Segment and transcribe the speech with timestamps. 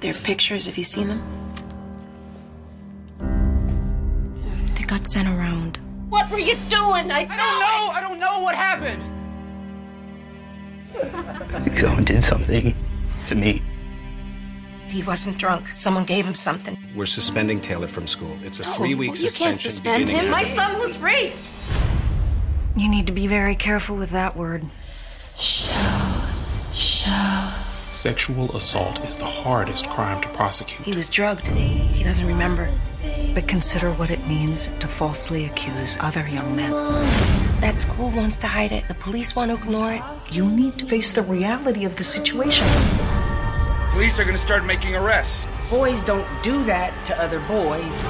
[0.00, 1.22] Their pictures, have you seen them?
[4.74, 5.78] They got sent around.
[6.10, 7.10] What were you doing?
[7.10, 7.90] I, I don't know.
[7.92, 9.02] I don't know what happened.
[10.94, 12.74] I think someone did something
[13.26, 13.62] to me.
[14.86, 15.64] He wasn't drunk.
[15.74, 16.78] Someone gave him something.
[16.94, 18.36] We're suspending Taylor from school.
[18.44, 19.42] It's a No, three-week suspension.
[19.44, 20.06] you can't suspension.
[20.06, 20.30] suspend him.
[20.30, 21.36] My son was raped.
[22.76, 24.64] You need to be very careful with that word.
[27.96, 30.82] Sexual assault is the hardest crime to prosecute.
[30.86, 31.48] He was drugged.
[31.48, 32.70] He doesn't remember.
[33.34, 36.72] But consider what it means to falsely accuse other young men.
[37.62, 38.86] That school wants to hide it.
[38.86, 40.02] The police want to ignore it.
[40.30, 42.66] You need to face the reality of the situation.
[43.92, 45.46] Police are going to start making arrests.
[45.70, 48.04] Boys don't do that to other boys.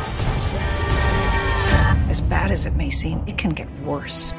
[2.10, 4.34] As bad as it may seem, it can get worse.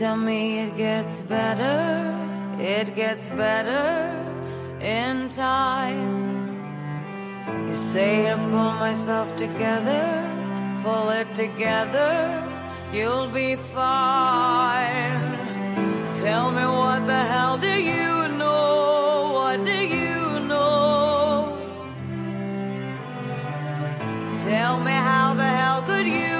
[0.00, 1.78] Tell me it gets better,
[2.58, 4.16] it gets better
[4.80, 6.56] in time.
[7.66, 10.06] You say I pull myself together,
[10.82, 12.42] pull it together,
[12.90, 15.20] you'll be fine.
[16.14, 19.32] Tell me what the hell do you know?
[19.34, 21.58] What do you know?
[24.48, 26.39] Tell me how the hell could you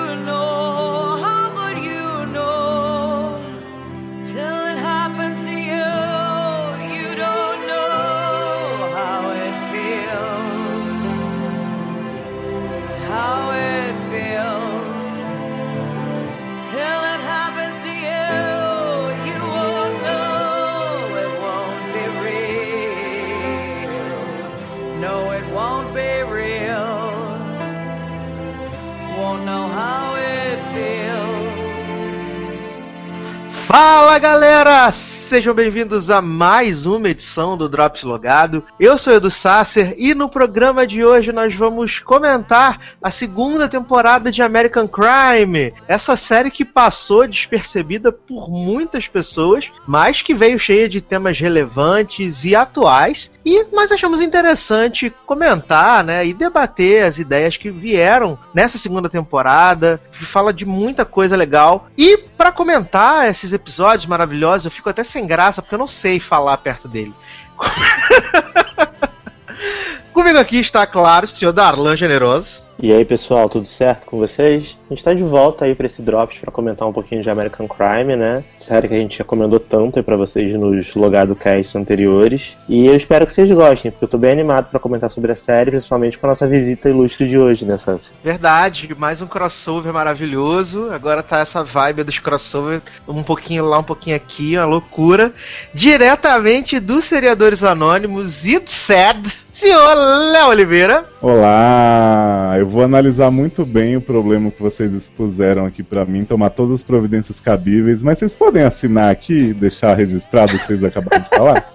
[33.72, 34.90] Fala galera!
[34.90, 38.64] Sejam bem-vindos a mais uma edição do Drops Logado.
[38.80, 44.32] Eu sou Edu Sasser e no programa de hoje nós vamos comentar a segunda temporada
[44.32, 45.72] de American Crime.
[45.86, 52.44] Essa série que passou despercebida por muitas pessoas, mas que veio cheia de temas relevantes
[52.44, 53.30] e atuais.
[53.46, 60.00] E nós achamos interessante comentar né, e debater as ideias que vieram nessa segunda temporada,
[60.20, 61.88] que fala de muita coisa legal.
[61.96, 66.20] E para comentar esses episódios maravilhosos, eu fico até sem graça porque eu não sei
[66.20, 67.14] falar perto dele.
[70.12, 72.68] Comigo aqui está, claro, o senhor Darlan Generoso.
[72.82, 74.78] E aí pessoal, tudo certo com vocês?
[74.90, 77.68] A gente tá de volta aí pra esse Drops pra comentar um pouquinho de American
[77.68, 78.42] Crime, né?
[78.56, 82.56] Série que a gente já recomendou tanto aí pra vocês nos Logado Casts anteriores.
[82.66, 85.36] E eu espero que vocês gostem, porque eu tô bem animado pra comentar sobre a
[85.36, 88.12] série, principalmente com a nossa visita ilustre de hoje, né, Sansi?
[88.24, 90.90] Verdade, mais um crossover maravilhoso.
[90.90, 95.34] Agora tá essa vibe dos crossover, um pouquinho lá, um pouquinho aqui, uma loucura.
[95.74, 99.94] Diretamente dos Seriadores Anônimos e do SED, senhor
[100.32, 101.04] Léo Oliveira.
[101.20, 102.54] Olá!
[102.58, 106.76] Eu vou analisar muito bem o problema que vocês expuseram aqui pra mim, tomar todas
[106.76, 111.22] as providências cabíveis, mas vocês podem assinar aqui e deixar registrado o que vocês acabaram
[111.22, 111.70] de falar?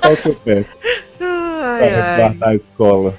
[0.00, 0.70] Qual que eu peço?
[1.18, 1.90] Pra Ai, ai.
[1.90, 3.14] resguardar a escola.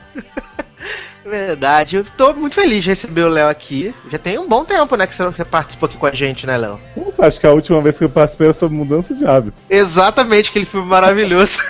[1.25, 3.93] Verdade, eu tô muito feliz de receber o Léo aqui.
[4.11, 6.79] Já tem um bom tempo, né, que você participou aqui com a gente, né, Léo?
[7.19, 9.55] Acho que a última vez que eu participei era sobre mudança de hábito.
[9.69, 11.61] Exatamente, aquele filme maravilhoso.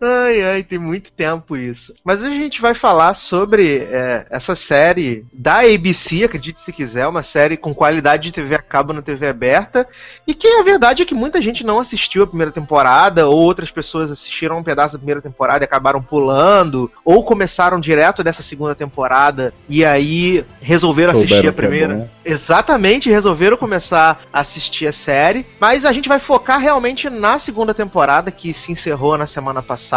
[0.00, 1.94] Ai, ai, tem muito tempo isso.
[2.04, 7.06] Mas hoje a gente vai falar sobre é, essa série da ABC, acredite se quiser,
[7.06, 9.88] uma série com qualidade de TV a cabo na TV aberta.
[10.26, 13.70] E que a verdade é que muita gente não assistiu a primeira temporada, ou outras
[13.70, 18.74] pessoas assistiram um pedaço da primeira temporada e acabaram pulando, ou começaram direto dessa segunda
[18.74, 21.94] temporada e aí resolveram assistir Souberam a que é primeira.
[21.94, 22.08] bom.
[22.24, 27.72] Exatamente, resolveram começar a assistir a série, mas a gente vai focar realmente na segunda
[27.72, 29.87] temporada que se encerrou na semana passada,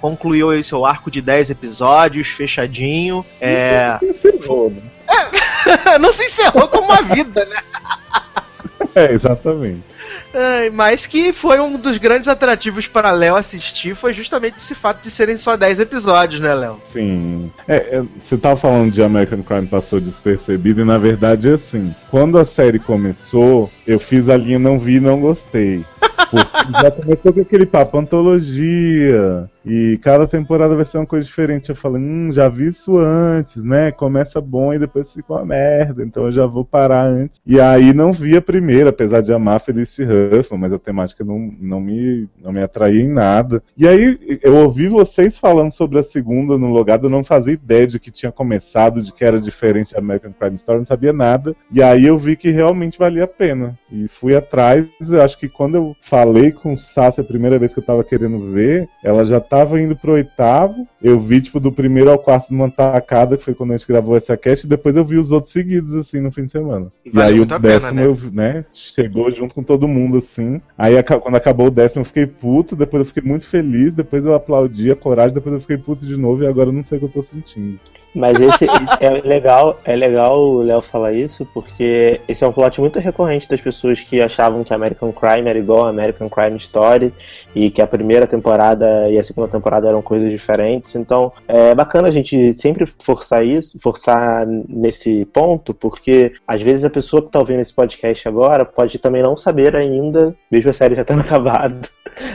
[0.00, 3.24] concluiu aí seu arco de 10 episódios, fechadinho.
[3.40, 3.98] É...
[4.70, 4.82] Né?
[6.00, 7.56] Não se encerrou como uma vida, né?
[8.94, 9.84] É, exatamente.
[10.32, 15.02] É, mas que foi um dos grandes atrativos para Léo assistir foi justamente esse fato
[15.02, 16.80] de serem só 10 episódios, né, Léo?
[16.92, 17.50] Sim.
[17.68, 21.94] É, é, você tava falando de American Crime passou despercebido e na verdade é assim.
[22.10, 25.84] Quando a série começou, eu fiz a linha não vi não gostei.
[26.82, 29.48] já começou com aquele papo, antologia.
[29.64, 31.70] E cada temporada vai ser uma coisa diferente.
[31.70, 33.92] Eu falei, hum, já vi isso antes, né?
[33.92, 36.02] Começa bom e depois fica uma merda.
[36.02, 37.40] Então eu já vou parar antes.
[37.46, 40.04] E aí não vi a primeira, apesar de amar Felicity
[40.58, 43.62] Mas a temática não, não, me, não me atraía em nada.
[43.76, 47.86] E aí eu ouvi vocês falando sobre a segunda no logado, eu não fazia ideia
[47.86, 51.54] de que tinha começado, de que era diferente da American Crime Story, não sabia nada.
[51.70, 53.78] E aí eu vi que realmente valia a pena.
[53.90, 54.86] E fui atrás,
[55.22, 58.50] acho que quando eu falei com o Sassi a primeira vez que eu tava querendo
[58.50, 60.86] ver, ela já tava indo pro oitavo.
[61.02, 64.16] Eu vi, tipo, do primeiro ao quarto numa tacada, que foi quando a gente gravou
[64.16, 66.92] essa cast, e depois eu vi os outros seguidos, assim, no fim de semana.
[67.04, 68.06] E, e aí o décimo, pena, né?
[68.06, 70.60] Eu, né, chegou junto com todo mundo, assim.
[70.76, 74.34] Aí quando acabou o décimo eu fiquei puto, depois eu fiquei muito feliz, depois eu
[74.34, 77.00] aplaudi a coragem, depois eu fiquei puto de novo, e agora eu não sei o
[77.00, 77.78] que eu tô sentindo.
[78.14, 78.66] Mas esse,
[79.00, 83.48] é legal, é legal o Léo falar isso, porque esse é um plot muito recorrente
[83.48, 87.12] das pessoas que achavam que American Crime era igual a American Crime Story
[87.54, 90.94] e que a primeira temporada e a segunda temporada eram coisas diferentes.
[90.94, 96.90] Então é bacana a gente sempre forçar isso, forçar nesse ponto, porque às vezes a
[96.90, 100.01] pessoa que está ouvindo esse podcast agora pode também não saber ainda,
[100.50, 101.88] mesmo a série já tendo acabado,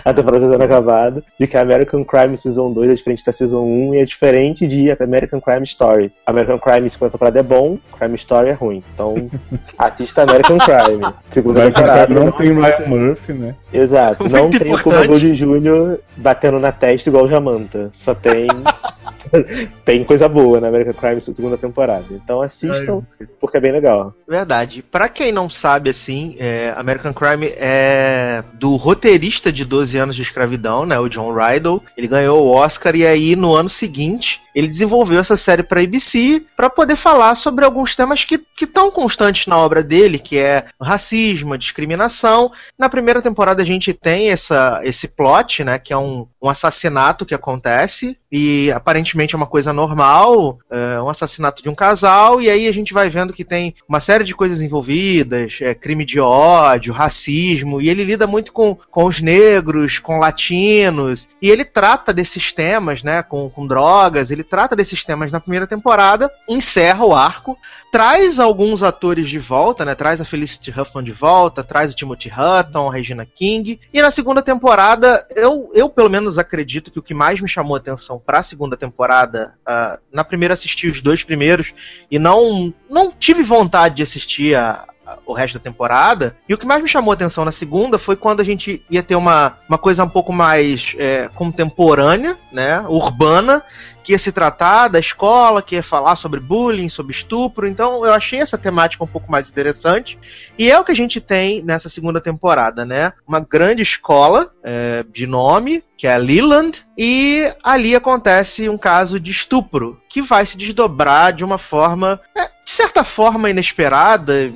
[0.06, 3.32] a temporada já tendo acabado, de que a American Crime Season 2 é diferente da
[3.32, 6.12] Season 1 e é diferente de American Crime Story.
[6.26, 8.84] American Crime segunda temporada é bom, Crime Story é ruim.
[8.94, 9.30] Então,
[9.78, 11.02] assista American Crime.
[11.30, 12.14] Segunda temporada.
[12.14, 13.56] Não, não tem Ryan Murphy, né?
[13.74, 14.24] Exato.
[14.24, 16.00] Muito não tem o Cuba Gold Jr.
[16.16, 17.90] batendo na testa igual Jamanta.
[17.92, 18.48] Só tem.
[19.86, 22.06] tem coisa boa na American Crime segunda temporada.
[22.12, 23.28] Então assistam, Ai.
[23.40, 24.14] porque é bem legal.
[24.28, 24.82] Verdade.
[24.82, 30.22] Para quem não sabe, assim, é, American Crime é do roteirista de 12 anos de
[30.22, 31.00] escravidão, né?
[31.00, 31.82] O John Rydell.
[31.96, 36.44] Ele ganhou o Oscar e aí no ano seguinte ele desenvolveu essa série para ABC
[36.56, 41.56] para poder falar sobre alguns temas que estão constantes na obra dele, que é racismo,
[41.56, 42.52] discriminação.
[42.76, 47.24] Na primeira temporada a gente tem essa, esse plot, né, que é um, um assassinato
[47.24, 52.50] que acontece e aparentemente é uma coisa normal, é um assassinato de um casal e
[52.50, 56.20] aí a gente vai vendo que tem uma série de coisas envolvidas, é, crime de
[56.20, 62.14] ódio, racismo e ele lida muito com, com os negros, com latinos e ele trata
[62.14, 67.14] desses temas, né, com, com drogas, ele trata desses temas na primeira temporada, encerra o
[67.14, 67.58] arco,
[67.92, 69.96] traz alguns atores de volta, né?
[69.96, 73.80] Traz a Felicity Huffman de volta, traz o Timothy Hutton, a Regina King.
[73.94, 77.76] E na segunda temporada, eu, eu pelo menos acredito que o que mais me chamou
[77.76, 81.74] a atenção para a segunda temporada, uh, na primeira assisti os dois primeiros
[82.10, 84.86] e não, não tive vontade de assistir a,
[85.26, 86.36] o resto da temporada.
[86.48, 89.04] E o que mais me chamou a atenção na segunda foi quando a gente ia
[89.04, 93.64] ter uma, uma coisa um pouco mais é, contemporânea, né, urbana,
[94.08, 97.68] que ia se tratar da escola, que ia falar sobre bullying, sobre estupro.
[97.68, 100.18] Então eu achei essa temática um pouco mais interessante.
[100.58, 103.12] E é o que a gente tem nessa segunda temporada, né?
[103.28, 109.32] Uma grande escola é, de nome, que é Leland, e ali acontece um caso de
[109.32, 112.22] estupro, que vai se desdobrar de uma forma.
[112.34, 114.52] É, de certa forma inesperada,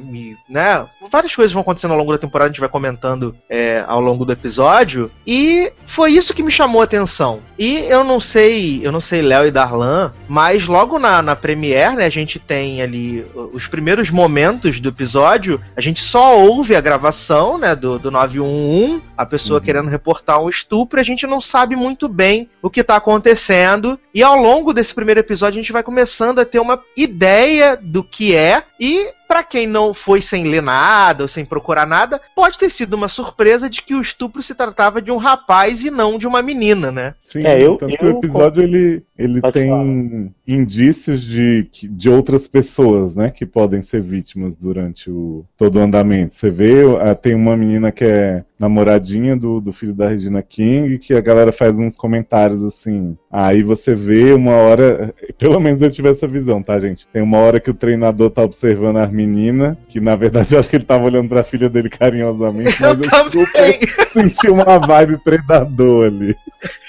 [0.50, 0.86] né?
[1.10, 4.26] Várias coisas vão acontecendo ao longo da temporada, a gente vai comentando é, ao longo
[4.26, 5.10] do episódio.
[5.26, 7.40] E foi isso que me chamou a atenção.
[7.58, 11.96] E eu não sei, eu não sei, Léo e Darlan, mas logo na, na Premiere,
[11.96, 16.82] né, a gente tem ali os primeiros momentos do episódio, a gente só ouve a
[16.82, 19.66] gravação, né, do, do 911, a pessoa uhum.
[19.66, 24.00] querendo reportar um estupro, a gente não sabe muito bem o que está acontecendo.
[24.14, 28.04] E ao longo desse primeiro episódio, a gente vai começando a ter uma ideia do
[28.04, 32.60] que é e para quem não foi sem ler nada ou sem procurar nada, pode
[32.60, 36.18] ter sido uma surpresa de que o estupro se tratava de um rapaz e não
[36.18, 37.16] de uma menina, né?
[37.24, 39.86] Sim, é, eu, tanto eu, o episódio ele, ele tem falar.
[40.46, 46.36] indícios de, de outras pessoas, né, que podem ser vítimas durante o, todo o andamento.
[46.36, 51.00] Você vê, ah, tem uma menina que é namoradinha do, do filho da Regina King,
[51.00, 53.18] que a galera faz uns comentários assim.
[53.32, 57.08] Aí você vê uma hora, pelo menos eu tive essa visão, tá, gente?
[57.08, 60.70] Tem uma hora que o treinador tá observando as menina, que na verdade eu acho
[60.70, 66.06] que ele tava olhando pra filha dele carinhosamente, mas eu, eu senti uma vibe predador
[66.06, 66.36] ali.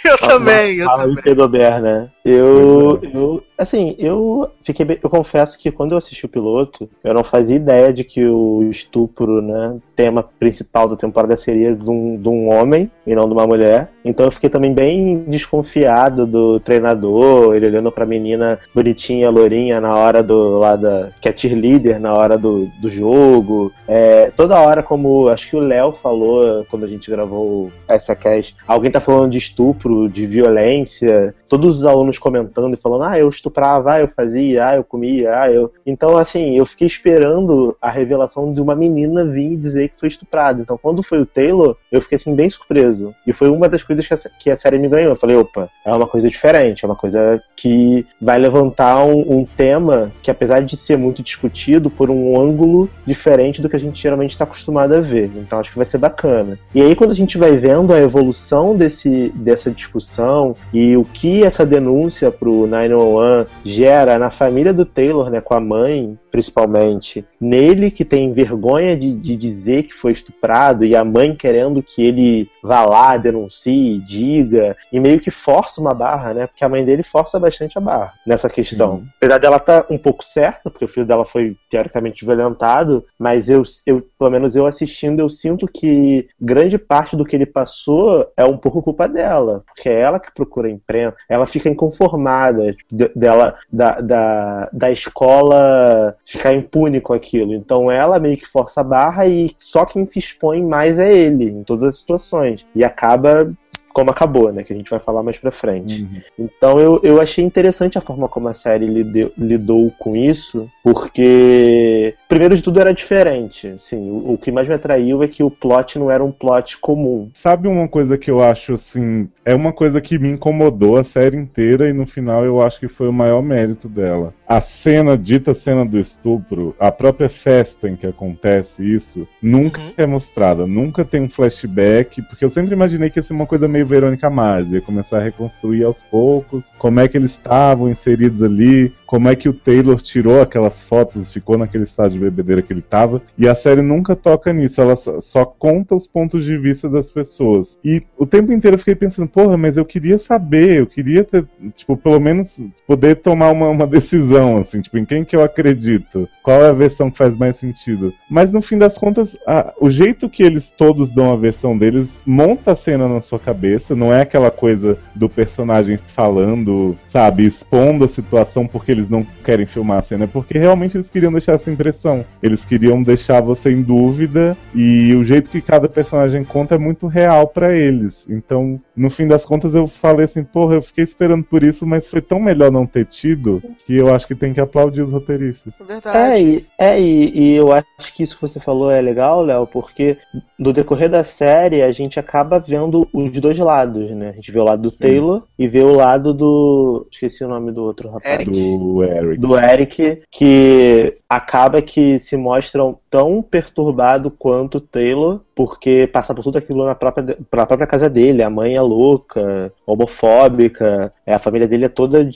[0.05, 1.23] Eu também, eu também.
[1.23, 2.11] Pedobert, né?
[2.25, 7.13] Eu, eu, assim, eu fiquei bem, eu confesso que quando eu assisti o piloto, eu
[7.13, 12.17] não fazia ideia de que o estupro, né, tema principal da temporada seria de um,
[12.17, 13.91] de um homem e não de uma mulher.
[14.05, 19.95] Então eu fiquei também bem desconfiado do treinador, ele olhando pra menina bonitinha, lourinha na
[19.95, 23.73] hora do lá da que é cheerleader na hora do, do jogo.
[23.87, 28.57] É, toda hora, como acho que o Léo falou quando a gente gravou essa cast,
[28.67, 31.35] alguém tá falando de estupro, de violência.
[31.49, 35.31] Todos os alunos comentando e falando, ah, eu estuprava, ah, eu fazia, ah, eu comia,
[35.41, 35.73] ah, eu.
[35.87, 40.61] Então, assim, eu fiquei esperando a revelação de uma menina vir dizer que foi estuprada.
[40.61, 43.15] Então, quando foi o Taylor, eu fiquei assim, bem surpreso.
[43.27, 45.11] E foi uma das coisas que a, que a série me ganhou.
[45.11, 49.45] Eu falei, opa, é uma coisa diferente, é uma coisa que vai levantar um, um
[49.45, 54.01] tema que, apesar de ser muito discutido, por um ângulo diferente do que a gente
[54.01, 55.31] geralmente está acostumado a ver.
[55.37, 56.59] Então acho que vai ser bacana.
[56.75, 61.45] E aí, quando a gente vai vendo a evolução desse, dessa discussão e o que
[61.45, 62.02] essa denúncia
[62.39, 68.33] pro 911 gera na família do Taylor, né, com a mãe, principalmente, nele que tem
[68.33, 73.17] vergonha de, de dizer que foi estuprado e a mãe querendo que ele vá lá,
[73.17, 76.47] denuncie, diga, e meio que força uma barra, né?
[76.47, 78.95] Porque a mãe dele força bastante a barra nessa questão.
[78.95, 79.07] Uhum.
[79.17, 83.63] Apesar dela tá um pouco certa, porque o filho dela foi teoricamente violentado, mas eu,
[83.87, 88.45] eu, pelo menos eu assistindo, eu sinto que grande parte do que ele passou é
[88.45, 93.19] um pouco culpa dela, porque é ela que procura a imprensa, ela fica inconformada tipo,
[93.19, 97.53] dela, da, da, da escola ficar impune com aquilo.
[97.55, 101.51] Então ela meio que força a barra e só quem se expõe mais é ele,
[101.51, 102.67] em todas as situações.
[102.75, 103.53] E acaba
[103.93, 104.63] como acabou, né?
[104.63, 106.03] Que a gente vai falar mais pra frente.
[106.03, 106.21] Uhum.
[106.39, 112.15] Então eu, eu achei interessante a forma como a série lideu, lidou com isso, porque,
[112.29, 113.69] primeiro de tudo, era diferente.
[113.69, 116.79] Assim, o, o, que mais me atraiu é que o plot não era um plot
[116.79, 117.31] comum.
[117.35, 121.37] Sabe uma coisa que eu acho, assim, é uma coisa que me incomodou a série
[121.37, 124.35] inteira e no final eu acho que foi o maior mérito dela.
[124.47, 129.93] A cena, dita cena do estupro, a própria festa em que acontece isso, nunca uhum.
[129.97, 133.67] é mostrada, nunca tem um flashback, porque eu sempre imaginei que ia ser uma coisa
[133.67, 137.91] meio meio Verônica Mars, ia começar a reconstruir aos poucos como é que eles estavam
[137.91, 142.63] inseridos ali, como é que o Taylor tirou aquelas fotos, ficou naquele estado de bebedeira
[142.63, 143.21] que ele tava.
[143.37, 147.11] E a série nunca toca nisso, ela só, só, conta os pontos de vista das
[147.11, 147.79] pessoas.
[147.85, 151.45] E o tempo inteiro eu fiquei pensando, porra, mas eu queria saber, eu queria ter,
[151.77, 156.27] tipo, pelo menos poder tomar uma, uma decisão, assim, tipo, em quem que eu acredito?
[156.43, 158.15] Qual é a versão que faz mais sentido?
[158.31, 162.09] Mas no fim das contas, a, o jeito que eles todos dão a versão deles
[162.25, 168.05] monta a cena na sua cabeça, não é aquela coisa do personagem falando, sabe, expondo
[168.05, 171.33] a situação porque ele eles não querem filmar a cena, é porque realmente eles queriam
[171.33, 172.25] deixar essa impressão.
[172.43, 177.07] Eles queriam deixar você em dúvida e o jeito que cada personagem conta é muito
[177.07, 178.25] real para eles.
[178.29, 182.09] Então, no fim das contas, eu falei assim, porra, eu fiquei esperando por isso, mas
[182.09, 185.73] foi tão melhor não ter tido que eu acho que tem que aplaudir os roteiristas.
[185.87, 186.17] Verdade.
[186.17, 189.67] É, e, é, e, e eu acho que isso que você falou é legal, Léo,
[189.67, 190.17] porque
[190.59, 194.31] no decorrer da série a gente acaba vendo os dois lados, né?
[194.31, 194.99] A gente vê o lado do Sim.
[194.99, 197.07] Taylor e vê o lado do.
[197.11, 198.41] Esqueci o nome do outro rapaz.
[198.41, 198.51] Eric.
[198.51, 199.41] Do Eric.
[199.41, 206.59] Do Eric, que acaba que se mostram tão perturbado quanto Taylor, porque passa por tudo
[206.59, 208.43] aquilo na própria, na própria casa dele.
[208.43, 212.29] A mãe é louca, homofóbica, a família dele é toda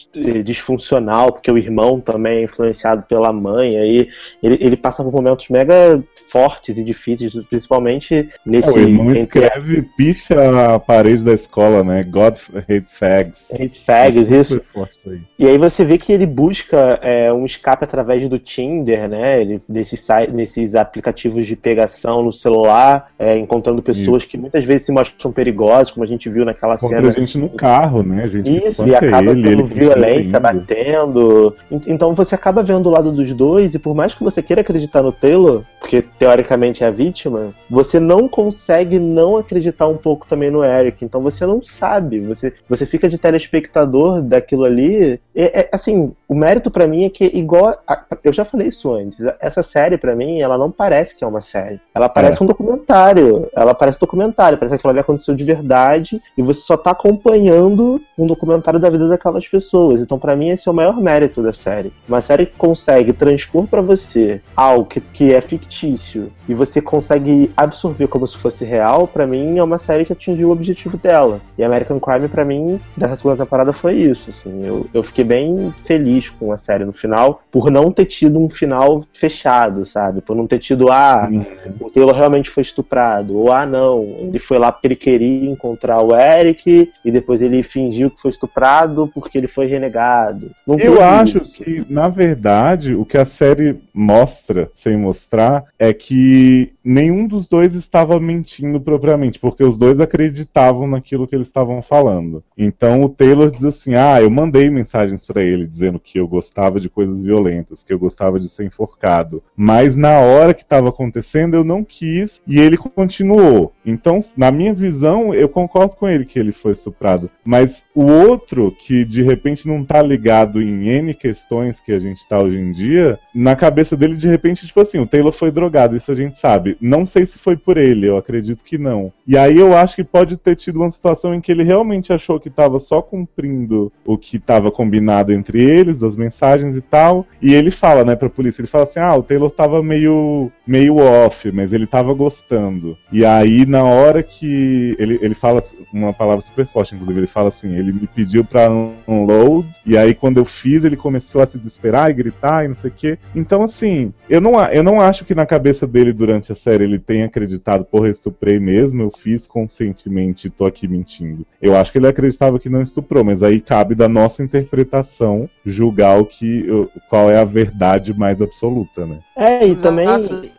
[0.45, 3.77] disfuncional, porque o irmão também é influenciado pela mãe.
[3.77, 4.09] Aí
[4.43, 8.69] ele, ele passa por momentos mega fortes e difíceis, principalmente nesse.
[8.69, 12.03] É, o irmão escreve, picha a parede da escola, né?
[12.05, 13.35] God hate fags.
[13.53, 14.63] Hate fags, é isso.
[15.07, 15.21] Aí.
[15.39, 19.41] E aí você vê que ele busca é, um escape através do Tinder, né?
[19.41, 24.31] Ele, nesses, nesses aplicativos de pegação no celular, é, encontrando pessoas isso.
[24.31, 27.09] que muitas vezes se mostram perigosas, como a gente viu naquela Encontra cena.
[27.09, 28.25] a gente no carro, né?
[28.25, 31.55] A gente isso, e acaba ele, tendo violência, batendo.
[31.87, 35.03] Então você acaba vendo o lado dos dois, e por mais que você queira acreditar
[35.03, 40.51] no Taylor, porque teoricamente é a vítima, você não consegue não acreditar um pouco também
[40.51, 41.05] no Eric.
[41.05, 45.21] Então você não sabe, você, você fica de telespectador daquilo ali.
[45.35, 48.93] É, é assim, o mérito para mim é que igual a, eu já falei isso
[48.93, 49.21] antes.
[49.41, 51.81] Essa série para mim, ela não parece que é uma série.
[51.95, 52.45] Ela parece é.
[52.45, 53.06] um documentário.
[53.55, 56.91] Ela parece um documentário, parece que aquilo ali aconteceu de verdade e você só tá
[56.91, 60.01] acompanhando um documentário da vida daquelas pessoas.
[60.01, 61.93] Então para mim esse é o maior mérito da série.
[62.09, 67.53] Uma série que consegue transpor para você algo que, que é fictício e você consegue
[67.57, 71.41] absorver como se fosse real, para mim é uma série que atingiu o objetivo dela.
[71.59, 74.65] E American Crime para mim dessa segunda temporada foi isso, assim.
[74.65, 78.49] Eu, eu fiquei bem feliz com a série no final por não ter tido um
[78.49, 80.21] final fechado, sabe?
[80.21, 81.45] Por não ter tido, ah, uhum.
[81.81, 82.96] o Taylor realmente foi estuprado,
[83.31, 87.63] ou ah, não, ele foi lá porque ele queria encontrar o Eric e depois ele
[87.63, 90.51] fingiu que foi estuprado porque ele foi renegado.
[90.67, 91.63] Não Eu acho isso.
[91.63, 97.75] que, na verdade, o que a série mostra, sem mostrar, é que nenhum dos dois
[97.75, 102.43] estava mentindo propriamente, porque os dois acreditavam naquilo que eles estavam falando.
[102.57, 106.81] Então o Taylor diz assim: Ah, eu mandei mensagens para ele dizendo que eu gostava
[106.81, 109.43] de coisas violentas, que eu gostava de ser enforcado.
[109.57, 112.41] Mas na hora que estava acontecendo, eu não quis.
[112.47, 113.73] E ele continuou.
[113.85, 117.31] Então, na minha visão, eu concordo com ele que ele foi estuprado.
[117.45, 122.27] Mas o outro, que de repente não tá ligado em N questões que a gente
[122.29, 125.97] tá hoje em dia, na cabeça dele, de repente, tipo assim, o Taylor foi drogado,
[125.97, 126.77] isso a gente sabe.
[126.81, 129.13] Não sei se foi por ele, eu acredito que não.
[129.27, 132.41] E aí eu acho que pode ter tido uma situação em que ele realmente achou
[132.41, 137.27] que tava só cumprindo o que tava combinado entre eles, das mensagens e tal.
[137.41, 140.97] E ele fala, né, pra polícia, ele fala assim, ah, o Taylor tava meio, meio
[140.97, 142.97] off, mas ele tava gostando.
[143.13, 147.49] E aí, na hora que ele, ele fala uma palavra super forte, inclusive, ele fala
[147.49, 148.69] assim, ele me pediu pra
[149.07, 152.75] unload, e aí quando eu fiz, ele começou a se desesperar e gritar e não
[152.75, 153.19] sei o quê.
[153.35, 156.99] Então, assim, eu não, eu não acho que na cabeça dele durante a série ele
[156.99, 161.47] tenha acreditado, porra, eu estuprei mesmo, eu fiz conscientemente, tô aqui mentindo.
[161.61, 166.21] Eu acho que ele acreditava que não estuprou, mas aí cabe da nossa interpretação julgar
[166.21, 166.67] o que,
[167.09, 169.19] qual é a verdade mais absoluta, né?
[169.37, 170.07] É, e também.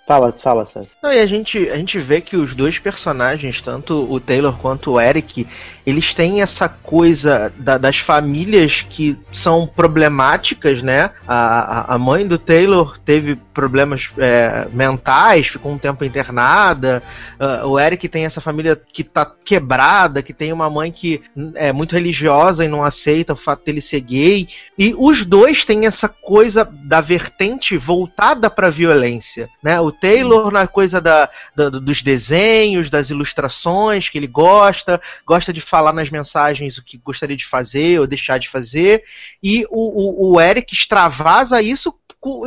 [0.07, 0.87] Fala, fala, César.
[1.03, 4.91] Não, e a gente, a gente vê que os dois personagens, tanto o Taylor quanto
[4.91, 5.45] o Eric,
[5.85, 11.11] eles têm essa coisa da, das famílias que são problemáticas, né?
[11.27, 17.03] A, a mãe do Taylor teve problemas é, mentais, ficou um tempo internada.
[17.37, 21.21] Uh, o Eric tem essa família que tá quebrada, que tem uma mãe que
[21.55, 24.47] é muito religiosa e não aceita o fato dele ser gay.
[24.77, 29.79] E os dois têm essa coisa da vertente voltada para violência, né?
[29.81, 35.61] O Taylor na coisa da, da, dos desenhos, das ilustrações que ele gosta, gosta de
[35.61, 39.03] falar nas mensagens o que gostaria de fazer ou deixar de fazer,
[39.41, 41.93] e o, o, o Eric extravasa isso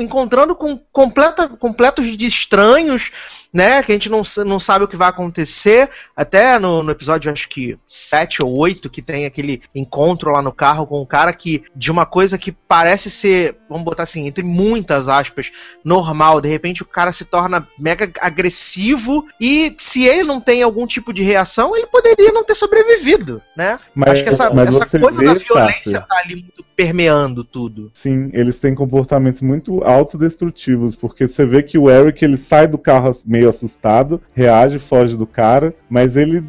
[0.00, 3.10] encontrando com completa, completos de estranhos,
[3.52, 3.82] né?
[3.82, 5.88] Que a gente não, não sabe o que vai acontecer.
[6.16, 10.52] Até no, no episódio, acho que 7 ou 8, que tem aquele encontro lá no
[10.52, 14.44] carro com o cara que, de uma coisa que parece ser, vamos botar assim, entre
[14.44, 15.50] muitas aspas,
[15.84, 16.40] normal.
[16.40, 21.12] De repente o cara se torna mega agressivo e se ele não tem algum tipo
[21.12, 23.78] de reação, ele poderia não ter sobrevivido, né?
[23.94, 27.90] Mas, acho que essa, essa coisa da violência tá ali muito permeando tudo.
[27.92, 32.78] Sim, eles têm comportamentos muito autodestrutivos, porque você vê que o Eric ele sai do
[32.78, 36.42] carro meio assustado, reage, foge do cara, mas ele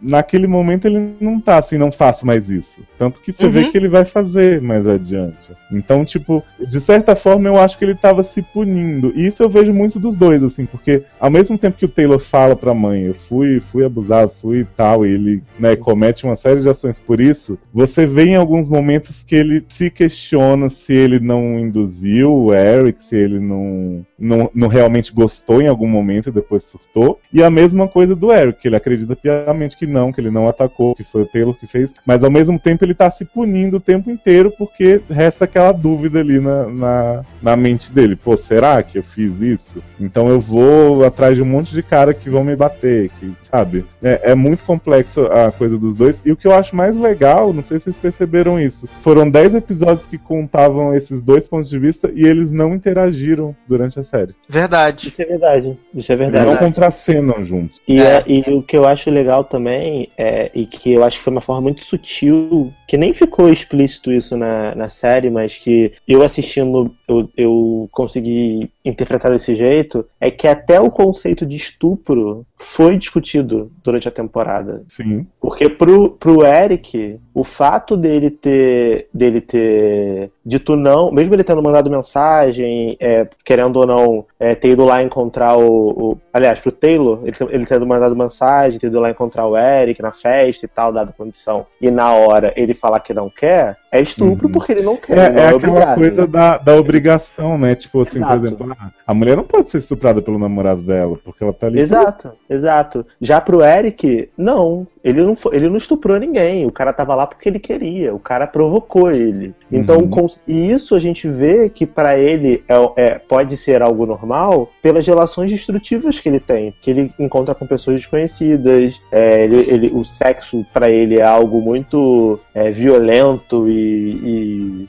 [0.00, 2.80] naquele momento ele não tá assim, não faço mais isso.
[2.98, 3.50] Tanto que você uhum.
[3.50, 5.52] vê que ele vai fazer mais adiante.
[5.70, 9.12] Então, tipo, de certa forma eu acho que ele tava se punindo.
[9.14, 12.20] E isso eu vejo muito dos dois, assim, porque ao mesmo tempo que o Taylor
[12.20, 16.60] fala pra mãe, eu fui, fui abusado, fui tal, e ele, né, comete uma série
[16.60, 20.92] de ações por isso, você vê em alguns momentos que ele ele se questiona se
[20.92, 26.28] ele não induziu o Eric, se ele não, não, não realmente gostou em algum momento
[26.28, 27.20] e depois surtou.
[27.32, 30.48] E a mesma coisa do Eric, que ele acredita piamente que não, que ele não
[30.48, 33.76] atacou, que foi o Taylor que fez, mas ao mesmo tempo ele tá se punindo
[33.76, 38.16] o tempo inteiro porque resta aquela dúvida ali na, na, na mente dele.
[38.16, 39.82] Pô, será que eu fiz isso?
[40.00, 43.84] Então eu vou atrás de um monte de cara que vão me bater, que, sabe?
[44.02, 46.16] É, é muito complexo a coisa dos dois.
[46.24, 49.42] E o que eu acho mais legal, não sei se vocês perceberam isso, foram 10
[49.42, 54.04] dez episódios que contavam esses dois pontos de vista e eles não interagiram durante a
[54.12, 54.34] série.
[54.48, 55.08] Verdade.
[55.08, 55.78] Isso é verdade.
[55.94, 56.46] Isso é verdade.
[56.46, 57.80] Eles não contracenam juntos.
[57.88, 58.16] E, é.
[58.18, 61.32] É, e o que eu acho legal também, é, e que eu acho que foi
[61.32, 66.22] uma forma muito sutil, que nem ficou explícito isso na, na série, mas que eu
[66.22, 72.96] assistindo eu, eu consegui interpretar desse jeito, é que até o conceito de estupro foi
[72.96, 74.84] discutido durante a temporada.
[74.88, 75.26] Sim.
[75.40, 81.62] Porque pro, pro Eric, o fato dele ter, dele ter dito não, mesmo ele tendo
[81.62, 86.18] mandado mensagem, é, querendo ou não, é, ter ido lá encontrar o, o.
[86.32, 90.12] aliás, pro Taylor, ele, ele tendo mandado mensagem, ter ido lá encontrar o Eric na
[90.12, 94.00] festa e tal, dada a condição, e na hora ele falar que não quer, é
[94.00, 94.52] estupro uhum.
[94.52, 95.18] porque ele não quer.
[95.18, 96.26] É, não é, é aquela obrigado, coisa né?
[96.26, 97.74] da, da obrigação, né?
[97.74, 98.38] Tipo assim, Exato.
[98.38, 101.66] por exemplo, ah, a mulher não pode ser estuprada pelo namorado dela, porque ela tá
[101.66, 101.78] ali.
[101.78, 102.54] Exato, por...
[102.54, 103.06] exato.
[103.20, 104.86] Já pro Eric, não.
[105.04, 106.64] Ele não, ele não estuprou ninguém.
[106.64, 108.14] O cara tava lá porque ele queria.
[108.14, 109.52] O cara provocou ele.
[109.70, 110.28] Então, uhum.
[110.46, 115.04] e isso a gente vê que para ele é, é, pode ser algo normal pelas
[115.04, 116.72] relações destrutivas que ele tem.
[116.80, 119.00] Que ele encontra com pessoas desconhecidas.
[119.10, 124.88] É, ele, ele, o sexo para ele é algo muito é, violento e e,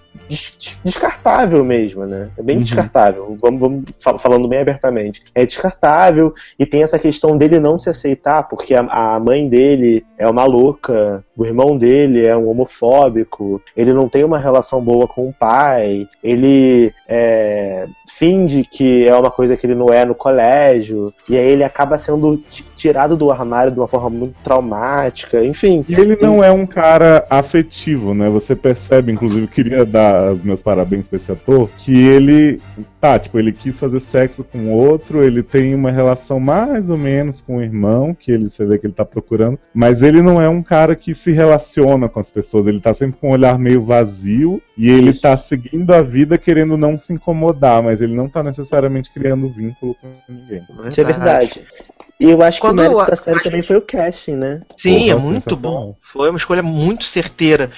[0.83, 2.29] descartável mesmo, né?
[2.37, 2.63] É bem uhum.
[2.63, 3.37] descartável.
[3.41, 5.21] Vamos, vamos falando bem abertamente.
[5.33, 10.05] É descartável e tem essa questão dele não se aceitar, porque a, a mãe dele
[10.17, 15.07] é uma louca o irmão dele é um homofóbico, ele não tem uma relação boa
[15.07, 20.13] com o pai, ele é, finge que é uma coisa que ele não é no
[20.13, 22.41] colégio, e aí ele acaba sendo
[22.75, 25.83] tirado do armário de uma forma muito traumática, enfim.
[25.87, 28.29] E ele não é um cara afetivo, né?
[28.29, 32.61] Você percebe, inclusive, queria dar os meus parabéns pra esse ator, que ele,
[33.01, 37.41] tá, tipo, ele quis fazer sexo com outro, ele tem uma relação mais ou menos
[37.41, 40.47] com o irmão, que ele, você vê que ele tá procurando, mas ele não é
[40.47, 43.83] um cara que se relaciona com as pessoas, ele tá sempre com um olhar meio
[43.83, 45.21] vazio, e ele Isso.
[45.21, 49.95] tá seguindo a vida querendo não se incomodar, mas ele não tá necessariamente criando vínculo
[49.95, 50.65] com ninguém.
[50.85, 51.61] Isso é verdade.
[52.19, 54.61] E eu acho Quando que o mérito da série também foi o casting, né?
[54.77, 55.95] Sim, Porra, é muito bom.
[56.01, 57.71] Foi uma escolha muito certeira.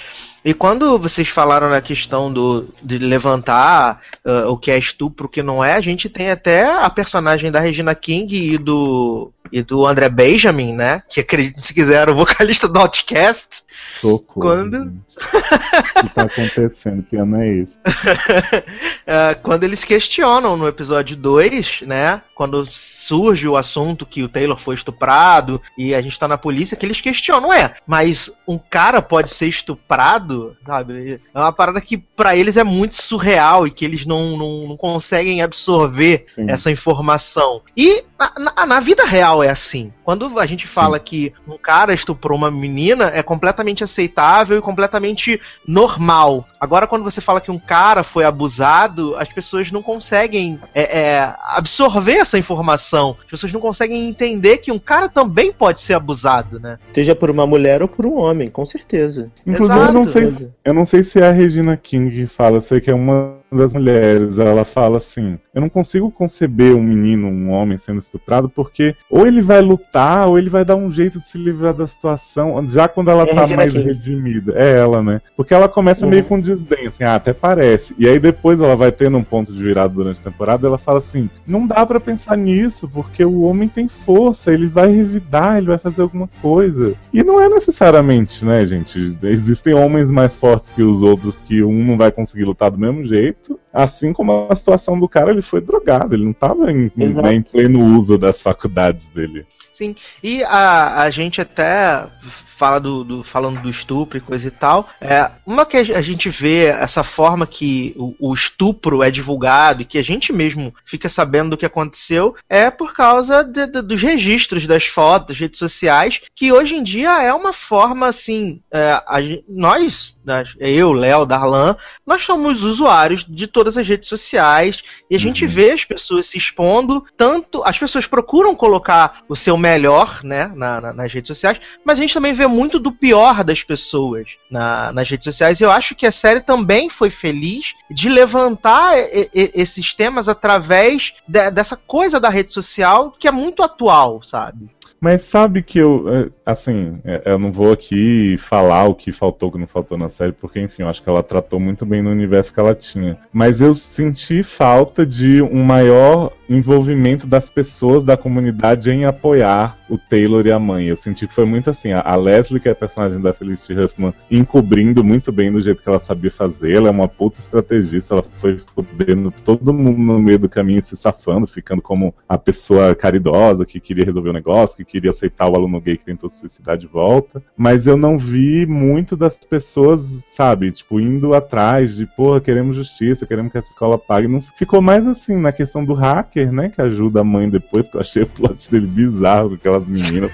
[0.46, 5.30] E quando vocês falaram na questão do, de levantar uh, o que é estupro, o
[5.30, 9.64] que não é, a gente tem até a personagem da Regina King e do, e
[9.64, 11.02] do André Benjamin, né?
[11.10, 11.26] Que
[11.58, 13.65] se quiser, o vocalista do Outcast.
[14.00, 14.42] Socorro.
[14.42, 14.76] Quando.
[14.78, 17.04] o que tá acontecendo?
[17.04, 17.72] Que ano é isso?
[17.86, 22.22] uh, quando eles questionam no episódio 2, né?
[22.34, 26.76] Quando surge o assunto que o Taylor foi estuprado e a gente tá na polícia,
[26.76, 31.22] que eles questionam, é, mas um cara pode ser estuprado sabe?
[31.34, 34.78] É uma parada que para eles é muito surreal e que eles não, não, não
[34.78, 36.50] conseguem absorver Sim.
[36.50, 37.62] essa informação.
[37.76, 39.92] E na, na, na, vida real é assim.
[40.04, 41.04] Quando a gente fala Sim.
[41.06, 46.46] que um cara estuprou uma menina, é completamente aceitável e completamente normal.
[46.60, 51.36] Agora, quando você fala que um cara foi abusado, as pessoas não conseguem é, é,
[51.44, 53.16] absorver essa informação.
[53.24, 56.78] As pessoas não conseguem entender que um cara também pode ser abusado, né?
[56.94, 59.32] Seja por uma mulher ou por um homem, com certeza.
[59.46, 59.90] Inclusive, Exato.
[59.90, 62.90] eu não sei, eu não sei se é a Regina King que fala, sei que
[62.90, 67.78] é uma das mulheres, ela fala assim: Eu não consigo conceber um menino, um homem
[67.78, 71.38] sendo estuprado, porque ou ele vai lutar, ou ele vai dar um jeito de se
[71.38, 74.54] livrar da situação, já quando ela é tá mais redimida.
[74.56, 75.22] É ela, né?
[75.36, 76.12] Porque ela começa uhum.
[76.12, 77.96] meio com desdém, assim, ah, até parece.
[77.98, 81.00] E aí depois ela vai tendo um ponto de virada durante a temporada, ela fala
[81.00, 85.68] assim: Não dá para pensar nisso, porque o homem tem força, ele vai revidar, ele
[85.68, 86.94] vai fazer alguma coisa.
[87.14, 89.18] E não é necessariamente, né, gente?
[89.24, 93.06] Existem homens mais fortes que os outros que um não vai conseguir lutar do mesmo
[93.06, 97.34] jeito assim como a situação do cara, ele foi drogado, ele não estava em, né,
[97.34, 99.46] em pleno uso das faculdades dele.
[99.76, 102.08] Sim, e a, a gente até
[102.56, 104.88] fala do, do, falando do estupro e coisa e tal.
[105.02, 109.86] É, uma que a gente vê essa forma que o, o, estupro é divulgado e
[109.86, 114.02] que a gente mesmo fica sabendo do que aconteceu é por causa de, de, dos
[114.02, 118.62] registros das fotos, das redes sociais, que hoje em dia é uma forma assim.
[118.72, 119.18] É, a,
[119.50, 120.16] nós,
[120.58, 125.52] eu, Léo, Darlan, nós somos usuários de todas as redes sociais e a gente uhum.
[125.52, 130.80] vê as pessoas se expondo, tanto as pessoas procuram colocar o seu melhor né, na,
[130.80, 134.92] na, nas redes sociais, mas a gente também vê muito do pior das pessoas na,
[134.92, 135.60] nas redes sociais.
[135.60, 141.16] Eu acho que a série também foi feliz de levantar e, e, esses temas através
[141.28, 144.70] de, dessa coisa da rede social que é muito atual, sabe?
[145.06, 149.50] Mas sabe que eu, é, assim, é, eu não vou aqui falar o que faltou,
[149.50, 152.02] o que não faltou na série, porque, enfim, eu acho que ela tratou muito bem
[152.02, 153.16] no universo que ela tinha.
[153.32, 159.98] Mas eu senti falta de um maior envolvimento das pessoas da comunidade em apoiar o
[159.98, 160.88] Taylor e a mãe.
[160.88, 164.14] Eu senti que foi muito assim, a Leslie, que é a personagem da Felicity Huffman,
[164.30, 166.76] encobrindo muito bem do jeito que ela sabia fazer.
[166.76, 170.96] Ela é uma puta estrategista, ela foi fudendo todo mundo no meio do caminho se
[170.98, 175.56] safando, ficando como a pessoa caridosa que queria resolver o negócio, que queria aceitar o
[175.56, 177.42] aluno gay que tentou se suicidar de volta.
[177.56, 183.26] Mas eu não vi muito das pessoas, sabe, tipo, indo atrás de, porra, queremos justiça,
[183.26, 184.28] queremos que a escola pague.
[184.28, 187.96] Não ficou mais assim na questão do hacker, né, que ajuda a mãe depois, que
[187.96, 190.32] eu achei o plot dele bizarro, com aquelas meninas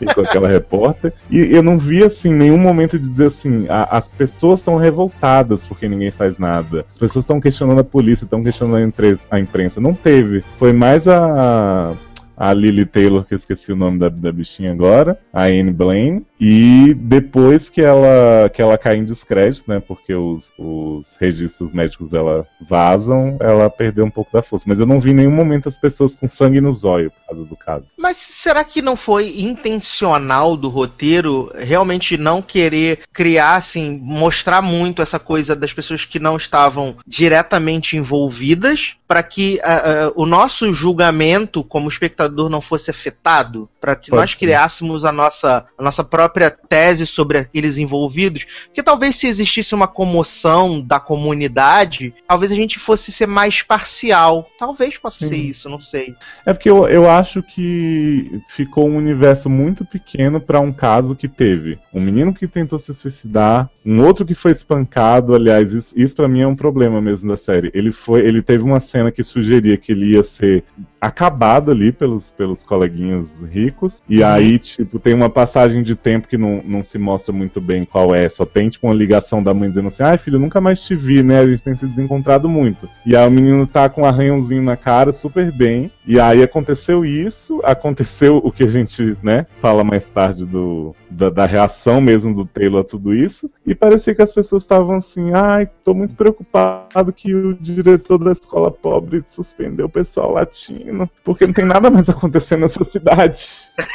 [0.00, 1.12] e com aquela repórter.
[1.30, 5.62] E eu não vi, assim, nenhum momento de dizer assim, a, as pessoas estão revoltadas
[5.64, 6.84] porque ninguém faz nada.
[6.90, 8.92] As pessoas estão questionando a polícia, estão questionando
[9.30, 9.80] a imprensa.
[9.80, 10.44] Não teve.
[10.58, 11.94] Foi mais a
[12.36, 16.26] a Lily Taylor, que eu esqueci o nome da, da bichinha agora, a Anne Blaine,
[16.40, 22.10] e depois que ela, que ela cai em descrédito, né, porque os, os registros médicos
[22.10, 24.64] dela vazam, ela perdeu um pouco da força.
[24.68, 27.44] Mas eu não vi em nenhum momento as pessoas com sangue nos olhos por causa
[27.44, 27.86] do caso.
[27.96, 35.00] Mas será que não foi intencional do roteiro realmente não querer criar, assim, mostrar muito
[35.00, 40.72] essa coisa das pessoas que não estavam diretamente envolvidas, para que uh, uh, o nosso
[40.72, 44.38] julgamento como espectador espectador não fosse afetado, para que Pode nós ser.
[44.38, 49.86] criássemos a nossa, a nossa própria tese sobre aqueles envolvidos, porque talvez se existisse uma
[49.86, 54.48] comoção da comunidade, talvez a gente fosse ser mais parcial.
[54.58, 55.48] Talvez possa ser Sim.
[55.48, 56.14] isso, não sei.
[56.46, 61.28] É porque eu, eu acho que ficou um universo muito pequeno pra um caso que
[61.28, 65.34] teve um menino que tentou se suicidar, um outro que foi espancado.
[65.34, 67.70] Aliás, isso, isso para mim é um problema mesmo da série.
[67.74, 70.64] Ele foi, ele teve uma cena que sugeria que ele ia ser
[71.00, 74.02] acabado ali pelos, pelos coleguinhas ricos.
[74.08, 77.84] E aí, tipo, tem uma passagem de tempo que não, não se mostra muito bem
[77.84, 78.28] qual é.
[78.28, 81.22] Só tem, tipo, uma ligação da mãe dizendo assim: ai, filho, nunca mais te vi,
[81.22, 81.40] né?
[81.40, 82.88] A gente tem se desencontrado muito.
[83.04, 85.90] E aí o menino tá com um arranhãozinho na cara, super bem.
[86.06, 91.30] E aí aconteceu isso, aconteceu o que a gente, né, fala mais tarde do, da,
[91.30, 93.48] da reação mesmo do Taylor a tudo isso.
[93.66, 98.32] E parecia que as pessoas estavam assim: ai, tô muito preocupado que o diretor da
[98.32, 103.40] escola pobre suspendeu o pessoal latino, porque não tem nada mais acontecendo nessa cidade.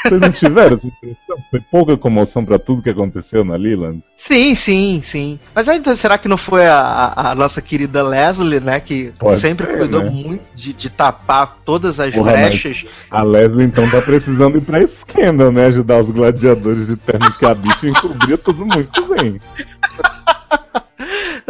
[0.03, 1.37] Vocês não tiveram essa impressão?
[1.51, 4.03] Foi pouca comoção pra tudo que aconteceu na Leland?
[4.15, 5.39] Sim, sim, sim.
[5.55, 8.79] Mas aí, então, será que não foi a, a- nossa querida Leslie, né?
[8.79, 10.09] Que Pode sempre ser, cuidou né?
[10.09, 12.85] muito de, de tapar todas as Porra, brechas.
[13.09, 15.67] A Leslie então tá precisando ir pra Scandal, né?
[15.67, 19.39] Ajudar os gladiadores de terno que a bicha encobria tudo muito bem.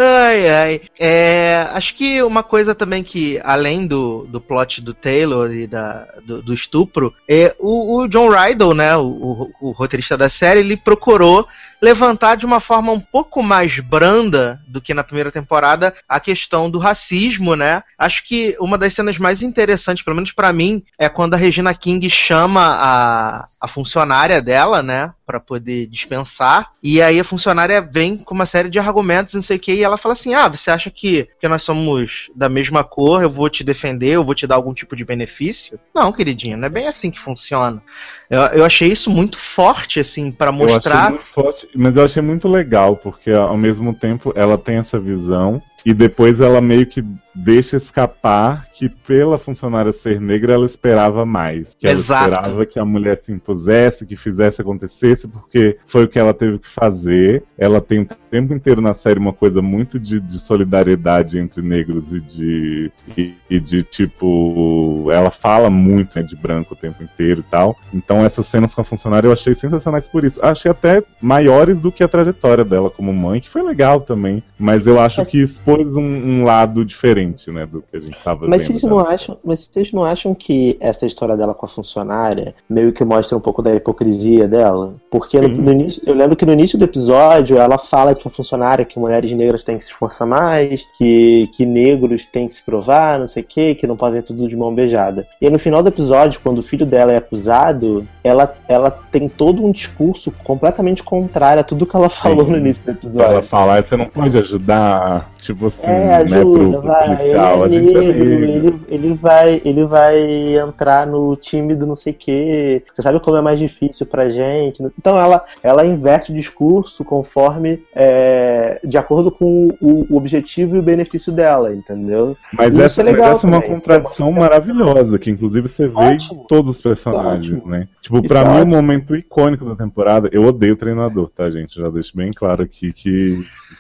[0.02, 0.82] Ai, ai.
[0.98, 6.08] É, acho que uma coisa também que, além do, do plot do Taylor e da,
[6.24, 10.62] do, do estupro, é o, o John Rydell, né, o, o- o roteirista da série,
[10.62, 11.46] ele procurou
[11.82, 16.70] levantar de uma forma um pouco mais branda do que na primeira temporada a questão
[16.70, 17.84] do racismo, né?
[17.98, 21.74] Acho que uma das cenas mais interessantes, pelo menos pra mim, é quando a Regina
[21.74, 28.18] King chama a, a funcionária dela, né, Pra poder dispensar, e aí a funcionária vem
[28.18, 30.72] com uma série de argumentos, não sei o que, e ela fala assim: "Ah, você
[30.72, 34.48] acha que que nós somos da mesma cor, eu vou te defender, eu vou te
[34.48, 37.80] dar algum tipo de benefício?" Não, queridinha, não é bem assim que funciona.
[38.28, 42.24] Eu, eu achei isso muito forte assim Eu achei mostrar muito forte, mas eu achei
[42.24, 47.04] muito legal, porque ao mesmo tempo ela tem essa visão e depois ela meio que
[47.44, 51.68] deixa escapar que pela funcionária ser negra ela esperava mais.
[51.80, 52.26] Que Exato.
[52.26, 56.34] ela esperava que a mulher se impusesse, que fizesse acontecesse, porque foi o que ela
[56.34, 57.44] teve que fazer.
[57.58, 62.12] Ela tem o tempo inteiro na série uma coisa muito de, de solidariedade entre negros
[62.12, 65.08] e de, e, e de tipo.
[65.12, 67.78] Ela fala muito né, de branco o tempo inteiro e tal.
[67.94, 70.40] Então essas cenas com a funcionária eu achei sensacionais por isso.
[70.44, 74.44] Achei até maiores do que a trajetória dela como mãe, que foi legal também.
[74.58, 78.48] Mas eu acho que expôs um, um lado diferente, né, do que a gente tava
[78.48, 78.80] Mas vendo.
[78.80, 82.92] vocês não acham, mas vocês não acham que essa história dela com a funcionária meio
[82.94, 84.96] que mostra um pouco da hipocrisia dela?
[85.12, 88.32] Porque no, no início, eu lembro que no início do episódio ela fala que a
[88.32, 92.64] funcionária, que mulheres negras têm que se esforçar mais, que, que negros têm que se
[92.64, 95.28] provar, não sei o que, que não podem tudo de mão beijada.
[95.42, 99.28] E aí no final do episódio, quando o filho dela é acusado, ela, ela tem
[99.28, 102.52] todo um discurso completamente contrário a tudo que ela falou Sim.
[102.52, 103.50] no início do Ela episódio.
[103.50, 107.16] fala, "Ah, você não pode ajudar, tipo assim, É, né, ajuda, pro, pro vai.
[107.18, 107.66] policial.
[107.66, 111.96] Ele é gente é negro, ele, ele, vai, ele vai entrar no time do não
[111.96, 112.84] sei o quê.
[112.94, 114.82] Você sabe como é mais difícil pra gente.
[114.98, 120.80] Então ela, ela inverte o discurso conforme, é, de acordo com o, o objetivo e
[120.80, 122.36] o benefício dela, entendeu?
[122.54, 125.94] Mas Isso essa, é legal mas essa é uma contradição maravilhosa, que inclusive você vê
[125.96, 126.42] Ótimo.
[126.44, 127.72] em todos os personagens, Ótimo.
[127.72, 127.88] né?
[128.02, 128.72] Tipo, pra é mim, o ótimo.
[128.76, 131.76] momento icônico da temporada, eu odeio o treinador, tá, gente?
[131.80, 133.38] Já deixo bem claro aqui que,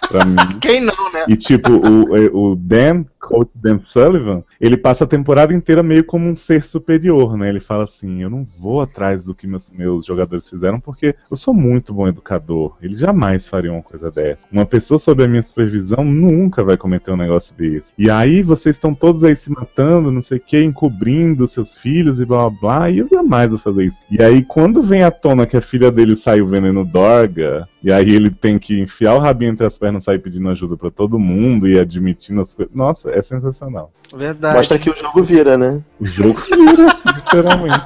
[0.10, 0.36] pra mim.
[0.62, 1.26] quem não, né?
[1.28, 6.29] E tipo, o, o Dan, coach Dan Sullivan, ele passa a temporada inteira meio como
[6.29, 7.49] um ser superior, né?
[7.49, 11.35] Ele fala assim, eu não vou atrás do que meus, meus jogadores fizeram porque eu
[11.35, 12.77] sou muito bom educador.
[12.79, 14.38] Eles jamais fariam uma coisa dessa.
[14.51, 17.91] Uma pessoa sob a minha supervisão nunca vai cometer um negócio desse.
[17.97, 22.19] E aí vocês estão todos aí se matando, não sei o que, encobrindo seus filhos
[22.19, 23.97] e blá blá blá, e eu jamais vou fazer isso.
[24.12, 28.09] E aí quando vem à tona que a filha dele saiu veneno Dorga, e aí
[28.09, 31.17] ele tem que enfiar o rabinho entre as pernas e sair pedindo ajuda pra todo
[31.17, 32.73] mundo e admitindo as coisas.
[32.75, 33.91] Nossa, é sensacional.
[34.13, 34.57] Verdade.
[34.57, 35.81] Mostra que o jogo vira, né?
[35.99, 37.79] O jogo vira, literalmente.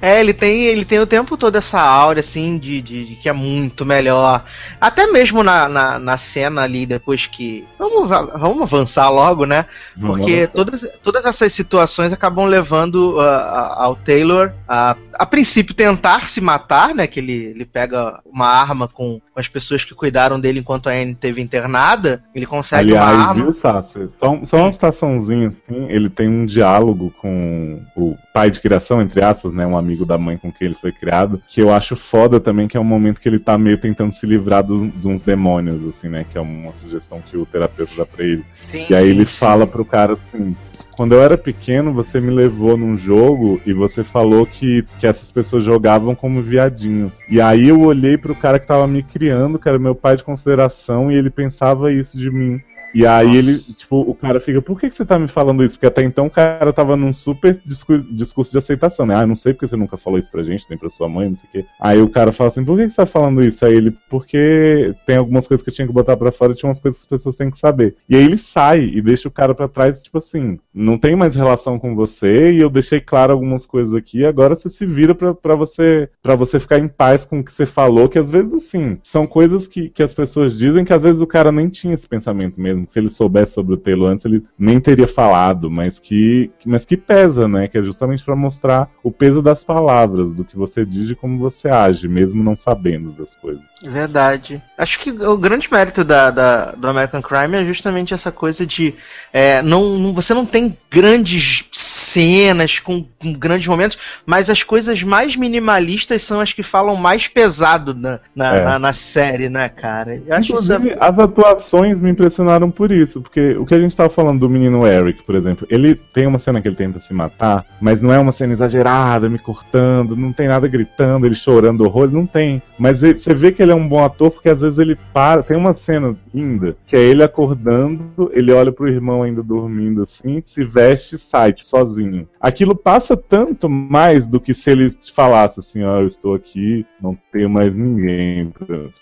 [0.00, 3.28] É, ele tem, ele tem o tempo todo essa aura, assim, de, de, de que
[3.28, 4.44] é muito melhor.
[4.80, 7.64] Até mesmo na, na, na cena ali, depois que.
[7.78, 9.66] Vamos, va- vamos avançar logo, né?
[10.00, 16.40] Porque todas, todas essas situações acabam levando a- ao Taylor a, a princípio, tentar se
[16.40, 17.06] matar, né?
[17.06, 20.92] Que ele, ele pega uma arma com, com as pessoas que cuidaram dele enquanto a
[20.92, 22.22] Anne teve internada.
[22.34, 23.44] Ele consegue uma Aliás, arma.
[23.44, 24.08] viu, Sassi?
[24.18, 29.24] Só, só uma citaçãozinha assim, ele tem um diálogo com o pai de criação, entre
[29.24, 29.66] aspas, né?
[29.66, 32.76] Um amigo da mãe com quem ele foi criado, que eu acho foda também, que
[32.76, 36.08] é um momento que ele tá meio tentando se livrar do- de uns demônios, assim,
[36.08, 36.26] né?
[36.30, 38.44] Que é uma sugestão que o terapeuta dá pra ele.
[38.52, 39.38] Sim, E aí sim, ele sim.
[39.38, 40.54] fala pro cara assim.
[40.96, 45.30] Quando eu era pequeno, você me levou num jogo e você falou que, que essas
[45.30, 47.18] pessoas jogavam como viadinhos.
[47.28, 50.24] E aí eu olhei pro cara que tava me criando, que era meu pai de
[50.24, 52.60] consideração, e ele pensava isso de mim.
[52.94, 53.38] E aí Nossa.
[53.38, 55.74] ele, tipo, o cara fica, por que, que você tá me falando isso?
[55.76, 59.14] Porque até então o cara tava num super discurso, de aceitação, né?
[59.16, 61.36] Ah, não sei porque você nunca falou isso pra gente, nem pra sua mãe, não
[61.36, 61.66] sei o quê.
[61.80, 63.64] Aí o cara fala assim, por que, que você tá falando isso?
[63.64, 66.68] Aí ele, porque tem algumas coisas que eu tinha que botar pra fora e tinha
[66.68, 67.96] umas coisas que as pessoas têm que saber.
[68.08, 71.34] E aí ele sai e deixa o cara pra trás, tipo assim, não tem mais
[71.34, 75.34] relação com você e eu deixei claro algumas coisas aqui, agora você se vira pra,
[75.34, 78.52] pra você para você ficar em paz com o que você falou, que às vezes,
[78.52, 81.94] assim, são coisas que, que as pessoas dizem que às vezes o cara nem tinha
[81.94, 85.98] esse pensamento mesmo se ele soubesse sobre o Taylor antes, ele nem teria falado, mas
[85.98, 87.68] que, mas que pesa, né?
[87.68, 91.38] Que é justamente para mostrar o peso das palavras, do que você diz e como
[91.38, 93.62] você age, mesmo não sabendo das coisas.
[93.82, 94.62] Verdade.
[94.78, 98.94] Acho que o grande mérito da, da do American Crime é justamente essa coisa de
[99.32, 105.02] é, não, não, você não tem grandes cenas com, com, grandes momentos, mas as coisas
[105.02, 108.62] mais minimalistas são as que falam mais pesado na, na, é.
[108.62, 110.22] na, na série, né, cara?
[110.26, 110.98] Eu acho Inclusive, isso é...
[111.00, 114.86] as atuações me impressionaram por isso, porque o que a gente tava falando do menino
[114.86, 118.18] Eric, por exemplo, ele tem uma cena que ele tenta se matar, mas não é
[118.18, 122.62] uma cena exagerada, me cortando, não tem nada gritando, ele chorando horror, não tem.
[122.78, 125.42] Mas ele, você vê que ele é um bom ator porque às vezes ele para,
[125.42, 130.42] tem uma cena linda, que é ele acordando, ele olha pro irmão ainda dormindo assim,
[130.46, 132.28] se veste e sai tipo, sozinho.
[132.40, 136.84] Aquilo passa tanto mais do que se ele falasse assim, ó, oh, eu estou aqui,
[137.00, 138.52] não tenho mais ninguém,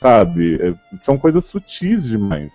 [0.01, 0.59] sabe?
[0.61, 2.51] É, são coisas sutis demais.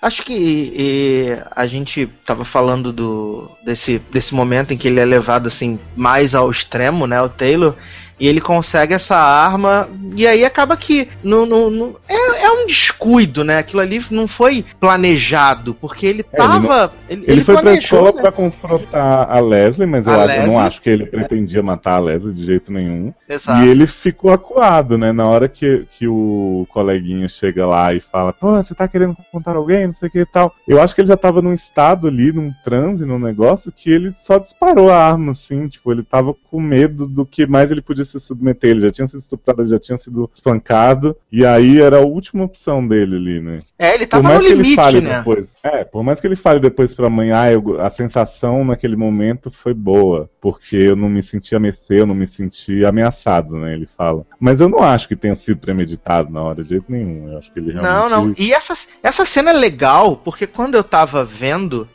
[0.00, 5.00] Acho acho que e, a gente tava falando do desse, desse momento em que ele
[5.00, 7.74] é levado assim mais ao extremo, né, o Taylor,
[8.18, 12.66] e ele consegue essa arma, e aí acaba que no, no, no é, é, um
[12.66, 13.58] descuido, né?
[13.58, 16.92] Aquilo ali não foi planejado, porque ele tava.
[17.08, 18.22] É, ele, ele, ele, foi planejou, pra escola né?
[18.22, 22.00] pra confrontar a Leslie, mas eu, Leslie, eu, não acho que ele pretendia matar a
[22.00, 23.12] Leslie de jeito nenhum.
[23.28, 23.62] Exato.
[23.62, 25.12] E ele ficou acuado, né?
[25.12, 29.56] Na hora que, que o coleguinha chega lá e fala, pô, você tá querendo contar
[29.56, 30.54] alguém, não sei o que e tal.
[30.66, 34.14] Eu acho que ele já tava num estado ali, num transe, num negócio, que ele
[34.18, 38.04] só disparou a arma, assim, tipo, ele tava com medo do que mais ele podia
[38.04, 38.70] se submeter.
[38.70, 41.16] Ele já tinha sido estuprado, já tinha sido espancado.
[41.30, 43.58] E aí era a última opção dele ali, né?
[43.78, 45.18] É, ele tava no limite, né?
[45.18, 48.96] Depois, é, por mais que ele fale depois pra mãe, ah, eu, a sensação naquele
[48.96, 50.28] momento foi boa.
[50.40, 53.74] Porque eu não me senti a mercê, eu não me senti ameaçado, né?
[53.74, 54.24] Ele fala.
[54.38, 57.30] Mas eu não acho que tenha sido premeditado na hora de jeito nenhum.
[57.30, 57.92] Eu acho que ele realmente.
[57.92, 58.34] Não, não.
[58.38, 61.88] E essa, essa cena é legal, porque quando eu tava vendo,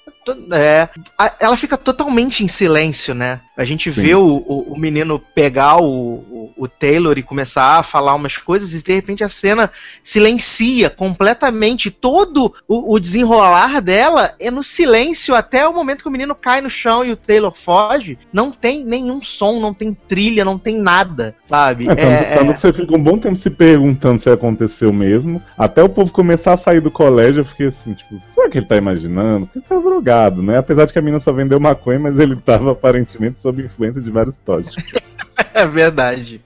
[0.54, 0.90] é,
[1.40, 3.42] ela fica totalmente em silêncio, né?
[3.58, 4.02] A gente Sim.
[4.02, 8.74] vê o, o, o, menino pegar o, o, Taylor e começar a falar umas coisas
[8.74, 9.72] e de repente a cena
[10.04, 11.90] silencia completamente.
[11.90, 16.70] Todo o, desenrolar dela é no silêncio até o momento que o menino cai no
[16.70, 18.18] chão e o Taylor foge.
[18.34, 21.86] Não tem nenhum som, não tem trilha, não tem nada, sabe?
[21.86, 22.56] É, tanto, é, tanto é...
[22.58, 25.42] você fica um bom tempo se perguntando se aconteceu mesmo.
[25.58, 28.66] Até o povo começar a sair do colégio, eu fiquei assim, tipo, será que ele
[28.66, 29.46] tá imaginando?
[29.46, 30.58] Porque ele tá drogado, né?
[30.58, 34.10] Apesar de que a menina só vendeu maconha, mas ele tava aparentemente sob influência de
[34.10, 34.94] vários tóxicos.
[35.54, 36.42] é verdade.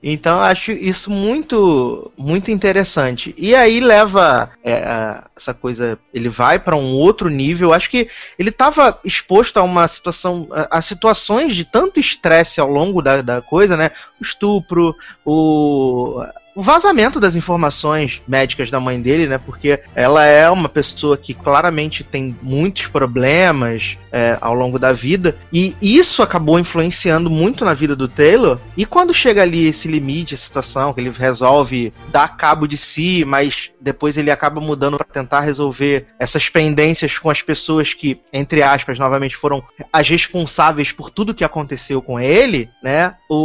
[0.00, 3.34] Então acho isso muito muito interessante.
[3.36, 7.72] E aí leva é, essa coisa, ele vai para um outro nível.
[7.72, 12.70] Acho que ele estava exposto a uma situação, a, a situações de tanto estresse ao
[12.70, 13.90] longo da, da coisa, né?
[14.20, 16.22] O estupro, o
[16.54, 19.38] o vazamento das informações médicas da mãe dele, né?
[19.38, 25.36] Porque ela é uma pessoa que claramente tem muitos problemas é, ao longo da vida
[25.52, 28.58] e isso acabou influenciando muito na vida do Taylor.
[28.76, 33.24] E quando chega ali esse limite, a situação que ele resolve dar cabo de si,
[33.24, 38.62] mas depois ele acaba mudando para tentar resolver essas pendências com as pessoas que, entre
[38.62, 39.62] aspas, novamente foram
[39.92, 43.14] as responsáveis por tudo que aconteceu com ele, né?
[43.28, 43.36] O,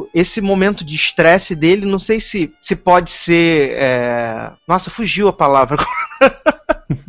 [0.00, 3.72] o esse momento de estresse dele, não sei se se, se pode ser.
[3.72, 4.52] É...
[4.66, 5.78] Nossa, fugiu a palavra.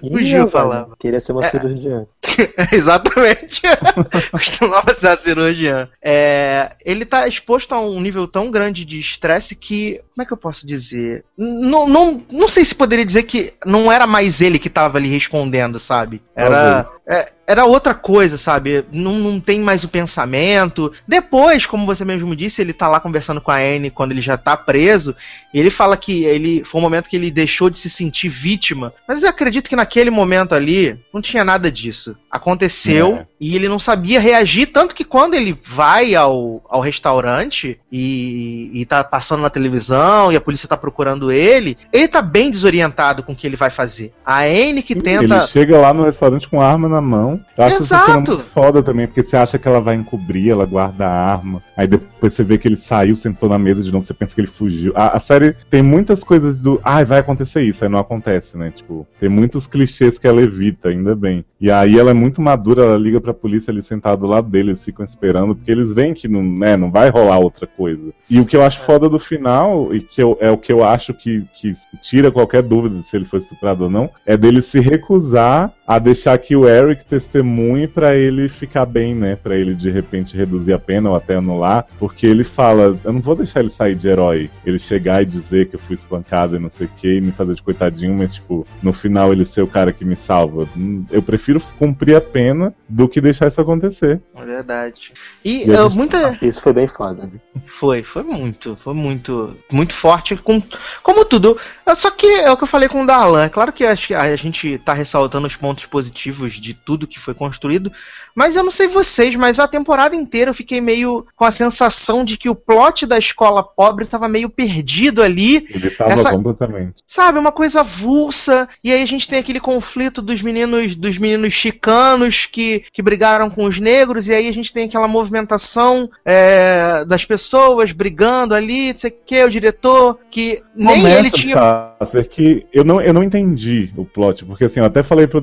[0.00, 0.96] Fugiu a palavra.
[0.98, 2.06] Queria ser uma é, cirurgiã.
[2.72, 3.62] exatamente.
[4.30, 5.88] Costumava ser uma cirurgiã.
[6.02, 10.00] É, ele tá exposto a um nível tão grande de estresse que.
[10.14, 11.24] Como é que eu posso dizer?
[11.36, 15.08] Não, não, não sei se poderia dizer que não era mais ele que tava ali
[15.08, 16.22] respondendo, sabe?
[16.36, 16.86] Era.
[17.06, 18.84] É, era outra coisa, sabe?
[18.92, 20.92] Não, não tem mais o pensamento.
[21.06, 24.36] Depois, como você mesmo disse, ele tá lá conversando com a Anne quando ele já
[24.36, 25.14] tá preso.
[25.52, 28.92] Ele fala que ele foi um momento que ele deixou de se sentir vítima.
[29.06, 32.16] Mas eu acredito que naquele momento ali não tinha nada disso.
[32.34, 33.26] Aconteceu É.
[33.40, 38.84] e ele não sabia reagir, tanto que quando ele vai ao, ao restaurante e, e
[38.84, 43.32] tá passando na televisão e a polícia tá procurando ele, ele tá bem desorientado com
[43.32, 44.12] o que ele vai fazer.
[44.26, 45.46] A Anne que Ele tenta.
[45.46, 47.40] chega lá no restaurante com a arma na mão.
[47.56, 48.32] Eu acho essa cena Exato.
[48.32, 51.62] muito foda também, porque você acha que ela vai encobrir, ela guarda a arma.
[51.76, 54.40] Aí depois você vê que ele saiu, sentou na mesa de novo, você pensa que
[54.40, 54.92] ele fugiu.
[54.96, 56.80] A, a série tem muitas coisas do.
[56.82, 58.72] Ai, vai acontecer isso, aí não acontece, né?
[58.74, 61.44] Tipo, tem muitos clichês que ela evita, ainda bem.
[61.60, 64.70] E aí ela é muito madura, ela liga pra polícia ali sentada do lado dele,
[64.70, 68.12] eles ficam esperando, porque eles veem que não, né, não vai rolar outra coisa.
[68.30, 70.82] E o que eu acho foda do final, e que eu- é o que eu
[70.82, 74.62] acho que, que tira qualquer dúvida de se ele foi estuprado ou não, é dele
[74.62, 79.36] se recusar a deixar que o Eric testemunhe pra ele ficar bem, né?
[79.36, 83.20] Pra ele de repente reduzir a pena ou até anular, porque ele fala: Eu não
[83.20, 84.50] vou deixar ele sair de herói.
[84.64, 87.32] Ele chegar e dizer que eu fui espancado e não sei o que, e me
[87.32, 90.66] fazer de coitadinho, mas tipo, no final ele ser o cara que me salva.
[90.76, 94.20] Hum, Eu prefiro cumprir a pena do que deixar isso acontecer.
[94.34, 95.12] É verdade.
[95.44, 96.38] E, E a uh, gente- muita.
[96.40, 97.24] Isso foi bem foda.
[97.26, 97.30] né?
[97.66, 100.62] Foi, foi muito, foi muito, muito forte, com,
[101.02, 101.58] como tudo.
[101.94, 103.44] Só que é o que eu falei com o Darlan.
[103.44, 107.18] É claro que acho que a gente tá ressaltando os pontos positivos de tudo que
[107.18, 107.90] foi construído,
[108.34, 112.24] mas eu não sei vocês, mas a temporada inteira eu fiquei meio com a sensação
[112.24, 115.66] de que o plot da escola pobre tava meio perdido ali.
[115.70, 117.02] Ele tava Essa- completamente.
[117.06, 121.52] Sabe, uma coisa avulsa, e aí a gente tem aquele conflito dos meninos dos meninos
[121.52, 127.04] chicanos que, que brigaram com os negros, e aí a gente tem aquela movimentação é,
[127.06, 131.54] das pessoas brigando ali, não sei o que, o diretor, que nem Começa, ele tinha.
[131.54, 135.40] Sasser, que eu não, eu não entendi o plot, porque assim, eu até falei pro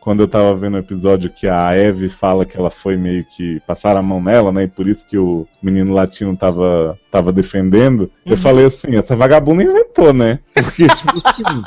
[0.00, 3.60] Quando eu tava vendo o episódio que a Eve fala que ela foi meio que
[3.66, 8.10] passar a mão nela, né, e por isso que o menino latino tava, tava defendendo,
[8.24, 8.42] eu Uhum.
[8.42, 10.38] falei assim, essa vagabunda inventou, né?
[10.54, 11.62] Porque, tipo assim,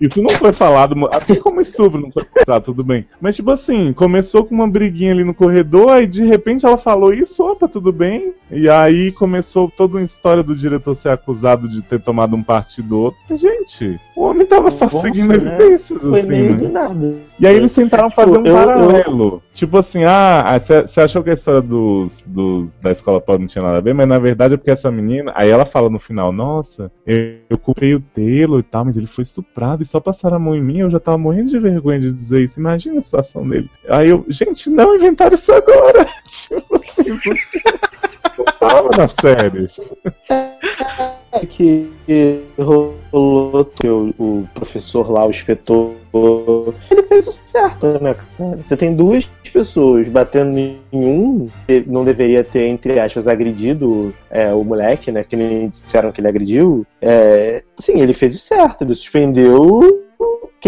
[0.00, 3.06] isso não foi falado, assim como estupro não foi falado, tudo bem.
[3.20, 7.12] Mas, tipo assim, começou com uma briguinha ali no corredor, aí de repente ela falou
[7.12, 8.32] isso, opa, tudo bem.
[8.50, 12.88] E aí começou toda uma história do diretor ser acusado de ter tomado um partido
[12.88, 13.18] do outro.
[13.36, 15.34] Gente, o homem tava só Nossa, seguindo né?
[15.36, 16.56] evidências, Foi assim, meio né?
[16.58, 17.16] do nada.
[17.40, 19.42] E aí eles tentaram Tipo, fazer um eu- eu- paralelo.
[19.54, 23.62] Tipo assim, ah, você achou que a história dos, dos- da escola pobre não tinha
[23.64, 25.32] nada a ver, mas na verdade é porque essa menina.
[25.34, 29.06] Aí ela fala no final, nossa, eu, eu culpei o Telo e tal, mas ele
[29.06, 32.00] foi estuprado e só passaram a mão em mim, eu já tava morrendo de vergonha
[32.00, 32.60] de dizer isso.
[32.60, 33.70] Imagina a situação dele.
[33.88, 36.06] Aí eu, gente, não inventaram isso agora.
[36.28, 36.71] tipo
[38.58, 39.68] tava na série.
[41.32, 41.90] É que
[42.58, 45.94] rolou que o, o professor lá, o inspetor,
[46.90, 48.14] ele fez o certo, né?
[48.14, 48.58] cara?
[48.64, 54.52] Você tem duas pessoas batendo em um, que não deveria ter, entre aspas, agredido é,
[54.52, 55.24] o moleque, né?
[55.24, 56.86] Que nem disseram que ele agrediu.
[57.00, 59.80] É, sim, ele fez o certo, ele suspendeu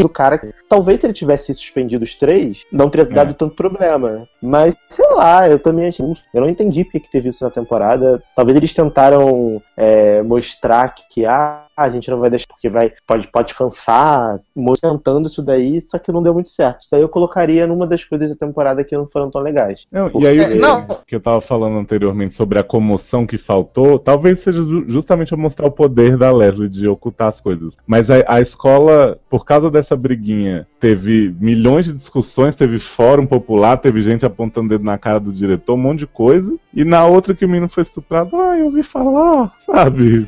[0.02, 0.40] o cara.
[0.68, 4.26] Talvez se ele tivesse suspendido os três, não teria dado tanto problema.
[4.44, 6.04] Mas, sei lá, eu também achei.
[6.32, 8.22] Eu não entendi porque que teve isso na temporada.
[8.36, 12.92] Talvez eles tentaram é, mostrar que, que ah, a gente não vai deixar porque vai,
[13.06, 16.82] pode, pode cansar, mostrando isso daí, só que não deu muito certo.
[16.82, 19.86] Isso daí eu colocaria numa das coisas da temporada que não foram tão legais.
[19.90, 23.98] Não, e aí, Porque- o que eu tava falando anteriormente sobre a comoção que faltou,
[23.98, 27.74] talvez seja ju- justamente eu mostrar o poder da Leslie de ocultar as coisas.
[27.86, 33.76] Mas a, a escola, por causa dessa briguinha, teve milhões de discussões, teve fórum popular,
[33.78, 36.54] teve gente apontando dedo na cara do diretor, um monte de coisa.
[36.74, 40.26] E na outra que o menino foi estuprado, ah, eu ouvi falar, sabe?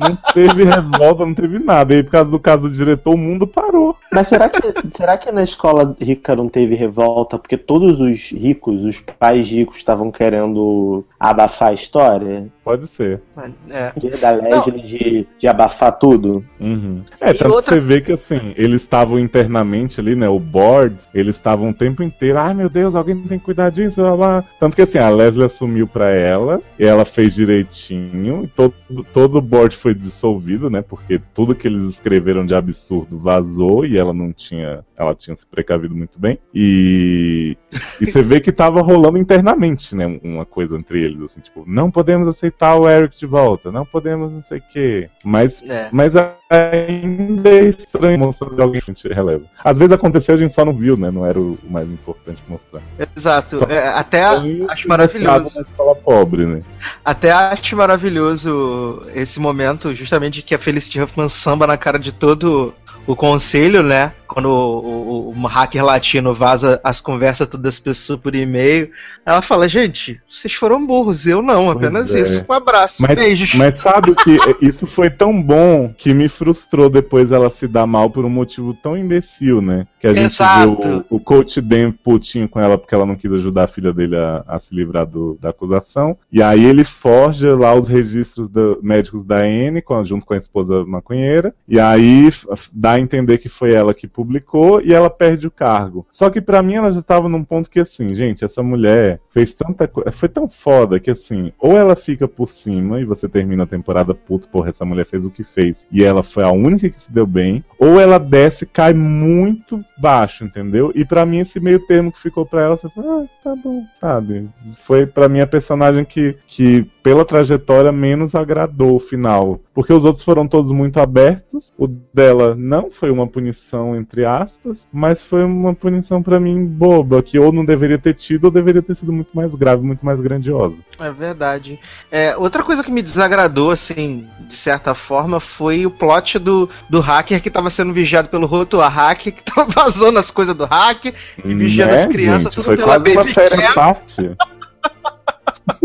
[0.00, 1.92] Não teve revolta, não teve nada.
[1.92, 3.96] E aí, por causa do caso do diretor, o mundo parou.
[4.12, 4.60] Mas será que,
[4.96, 7.38] será que na escola rica não teve revolta?
[7.38, 12.46] Porque todos os ricos, os pais ricos, estavam querendo abafar a história?
[12.64, 13.20] Pode ser.
[13.68, 13.92] É.
[14.20, 16.44] Da Leslie de, de abafar tudo?
[16.60, 17.02] Uhum.
[17.20, 20.28] É, tanto outra- que você vê que assim, eles estavam internamente ali, né?
[20.28, 24.00] O board, eles estavam o tempo inteiro, ai meu Deus, alguém tem que cuidar disso,
[24.00, 24.44] blá, blá.
[24.58, 28.74] Tanto que assim, a Leslie assumiu pra ela, e ela fez direitinho, e todo,
[29.12, 30.82] todo o board foi dissolvido, né?
[30.82, 34.84] Porque tudo que eles escreveram de absurdo vazou e ela não tinha.
[35.00, 36.38] Ela tinha se precavido muito bem.
[36.54, 37.56] E.
[37.98, 40.06] E você vê que tava rolando internamente, né?
[40.22, 44.30] Uma coisa entre eles, assim, tipo, não podemos aceitar o Eric de volta, não podemos
[44.30, 45.08] não sei o quê.
[45.24, 45.88] Mas É.
[45.90, 46.12] mas
[46.50, 49.44] ainda é estranho mostrar de alguém que a gente releva.
[49.64, 51.10] Às vezes aconteceu, a gente só não viu, né?
[51.10, 52.82] Não era o mais importante mostrar.
[53.16, 53.64] Exato.
[53.70, 55.60] É, até acho maravilhoso.
[55.62, 56.62] Escola pobre, né?
[57.02, 62.74] Até acho maravilhoso esse momento, justamente que a Felicity Huffman samba na cara de todo
[63.06, 64.12] o conselho, né?
[64.30, 68.90] Quando o, o, o, hacker latino vaza as conversas todas das pessoas por e-mail,
[69.26, 72.20] ela fala, gente, vocês foram burros, eu não, apenas é.
[72.20, 72.44] isso.
[72.48, 73.54] Um abraço, mas, beijos.
[73.54, 78.08] Mas sabe que isso foi tão bom que me frustrou depois ela se dar mal
[78.08, 79.86] por um motivo tão imbecil, né?
[79.98, 80.80] Que a gente Exato.
[80.80, 83.92] viu o, o coach Dan putinho com ela porque ela não quis ajudar a filha
[83.92, 86.16] dele a, a se livrar do, da acusação.
[86.32, 90.84] E aí ele forja lá os registros do, médicos da Anne, junto com a esposa
[90.84, 91.52] maconheira.
[91.68, 92.30] E aí
[92.72, 96.06] dá a entender que foi ela que publicou e ela perde o cargo.
[96.10, 99.54] Só que para mim ela já tava num ponto que assim, gente, essa mulher fez
[99.54, 100.12] tanta coisa.
[100.12, 104.14] Foi tão foda que assim, ou ela fica por cima e você termina a temporada
[104.14, 107.10] puto, porra, essa mulher fez o que fez e ela foi a única que se
[107.10, 110.92] deu bem, ou ela desce cai muito baixo, entendeu?
[110.94, 113.82] E para mim esse meio termo que ficou para ela, você fala, ah, tá bom,
[113.98, 114.48] sabe?
[114.84, 120.04] Foi para mim a personagem que, que pela trajetória menos agradou o final, porque os
[120.04, 121.72] outros foram todos muito abertos.
[121.78, 127.22] O dela não foi uma punição entre aspas, mas foi uma punição para mim boba,
[127.22, 130.20] que ou não deveria ter tido ou deveria ter sido muito mais grave, muito mais
[130.20, 130.76] grandiosa.
[130.98, 131.78] É verdade.
[132.10, 137.00] É, outra coisa que me desagradou, assim, de certa forma, foi o plot do, do
[137.00, 140.64] hacker que estava sendo vigiado pelo Roto, a hacker que tava vazando as coisas do
[140.64, 141.14] hacker
[141.44, 143.32] e vigiando né, as crianças, gente, tudo pela Baby
[143.74, 143.96] Cam.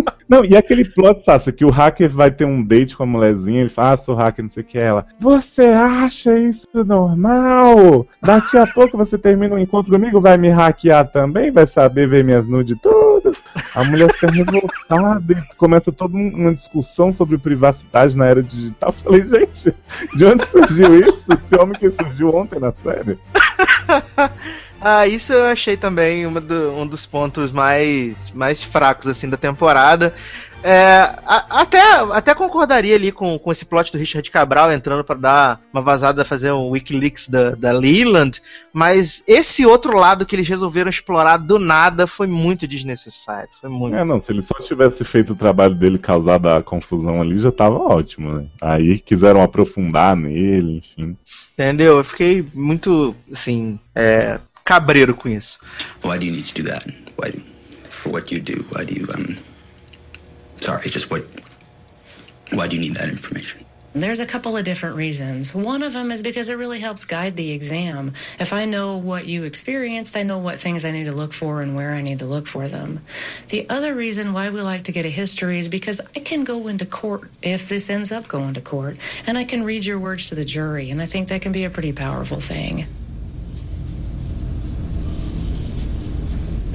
[0.28, 3.61] Não, e aquele plot, Sasha, que o hacker vai ter um date com a mulherzinha,
[3.61, 5.05] ele fala, ah, sou hacker, não sei o que, ela.
[5.19, 8.07] Você acha isso normal?
[8.21, 11.51] Daqui a pouco você termina um encontro comigo, vai me hackear também?
[11.51, 13.05] Vai saber ver minhas nudes todas?
[13.74, 18.94] A mulher fica revoltada e começa toda uma discussão sobre privacidade na era digital.
[18.98, 19.74] Eu falei, gente,
[20.16, 21.24] de onde surgiu isso?
[21.30, 23.18] Esse homem que surgiu ontem na série.
[24.88, 30.14] Ah, isso eu achei também do, um dos pontos mais, mais fracos assim da temporada.
[30.68, 31.80] É, a, até,
[32.11, 36.26] até concordaria ali com, com esse plot do Richard Cabral entrando para dar uma vazada,
[36.26, 38.41] fazer um Wikileaks da, da Leland,
[38.74, 43.47] mas esse outro lado que eles resolveram explorar do nada foi muito desnecessário.
[43.61, 43.95] Foi muito.
[43.95, 47.51] É, não, se ele só tivesse feito o trabalho dele causado a confusão ali, já
[47.51, 48.47] tava ótimo, né?
[48.59, 51.16] Aí quiseram aprofundar nele, enfim.
[51.53, 51.97] Entendeu?
[51.99, 55.59] Eu fiquei muito, assim, é, cabreiro com isso.
[56.03, 56.91] Why do you need to do that?
[57.22, 57.41] Why do,
[57.88, 58.66] for what you do?
[58.76, 59.55] Why do you um
[60.60, 61.26] sorry, just what
[62.51, 63.66] why do you need that information?
[63.95, 65.56] There's a couple of different reasons.
[65.56, 68.12] One of them is because it really helps guide the exam.
[68.41, 71.62] If I know what you experienced, I know what things I need to look for
[71.62, 72.99] and where I need to look for them.
[73.47, 76.68] The other reason why we like to get a history is because I can go
[76.68, 78.97] into court if this ends up going to court,
[79.28, 81.64] and I can read your words to the jury, and I think that can be
[81.64, 82.88] a pretty powerful thing.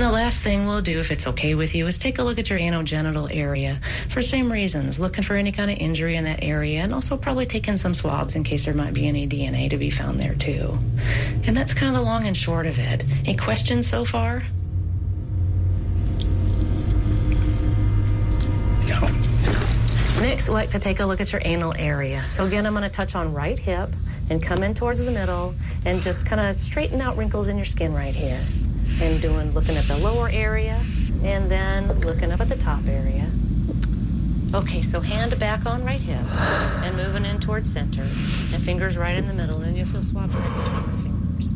[0.01, 2.49] The last thing we'll do, if it's okay with you, is take a look at
[2.49, 3.79] your anogenital area
[4.09, 7.45] for same reasons, looking for any kind of injury in that area, and also probably
[7.45, 10.79] taking some swabs in case there might be any DNA to be found there too.
[11.47, 13.05] And that's kind of the long and short of it.
[13.27, 14.43] Any questions so far?
[18.89, 19.01] No.
[20.23, 22.23] Next, I'd like to take a look at your anal area.
[22.23, 23.95] So again, I'm going to touch on right hip
[24.31, 27.67] and come in towards the middle and just kind of straighten out wrinkles in your
[27.67, 28.41] skin right here
[29.01, 30.81] and doing looking at the lower area
[31.23, 33.31] and then looking up at the top area.
[34.53, 36.25] Okay, so hand back on right hip
[36.83, 38.03] and moving in towards center
[38.53, 41.55] and fingers right in the middle and you'll feel swabs right between my fingers.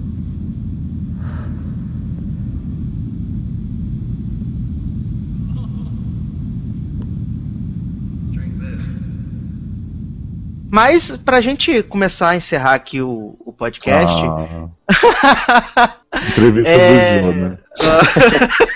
[10.71, 14.13] Mas, pra gente começar a encerrar aqui o, o podcast.
[15.77, 15.95] Ah.
[16.29, 17.21] Entrevista é...
[17.21, 17.59] do Joe, né?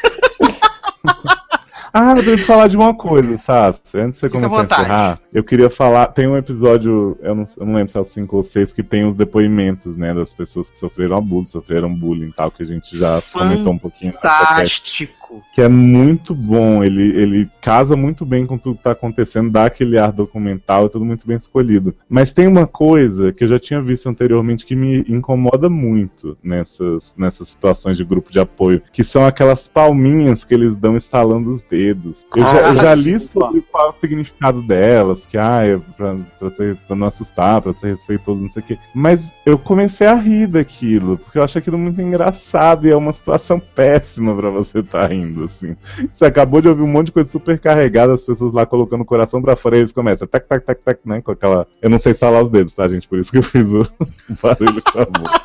[1.92, 3.80] Ah, eu tenho que falar de uma coisa, Sassi.
[3.94, 6.06] Antes de você Fica começar a encerrar, eu queria falar.
[6.08, 8.82] Tem um episódio, eu não, eu não lembro se é o 5 ou 6, que
[8.82, 12.66] tem os depoimentos, né, das pessoas que sofreram abuso, sofreram bullying e tal, que a
[12.66, 13.38] gente já Fantástico.
[13.38, 14.12] comentou um pouquinho.
[14.12, 15.17] Fantástico!
[15.54, 19.66] Que é muito bom, ele, ele casa muito bem com tudo que tá acontecendo, dá
[19.66, 21.94] aquele ar documental, é tudo muito bem escolhido.
[22.08, 27.12] Mas tem uma coisa que eu já tinha visto anteriormente que me incomoda muito nessas,
[27.16, 31.62] nessas situações de grupo de apoio, que são aquelas palminhas que eles dão instalando os
[31.62, 32.24] dedos.
[32.34, 36.16] Eu já, eu já li sobre qual é o significado delas, que ah, é pra,
[36.38, 38.78] pra, ser, pra não assustar, pra ser respeitoso, não sei o quê.
[38.94, 43.12] Mas eu comecei a rir daquilo, porque eu acho aquilo muito engraçado e é uma
[43.12, 45.76] situação péssima para você estar tá rindo, assim.
[46.16, 49.06] Você acabou de ouvir um monte de coisa super carregada, as pessoas lá colocando o
[49.06, 51.20] coração pra fora e eles começam tac, tac, tac, tac, né?
[51.20, 51.66] Com aquela.
[51.80, 53.08] Eu não sei falar os dedos, tá, gente?
[53.08, 53.88] Por isso que eu fiz o
[54.42, 55.42] barulho com a boca.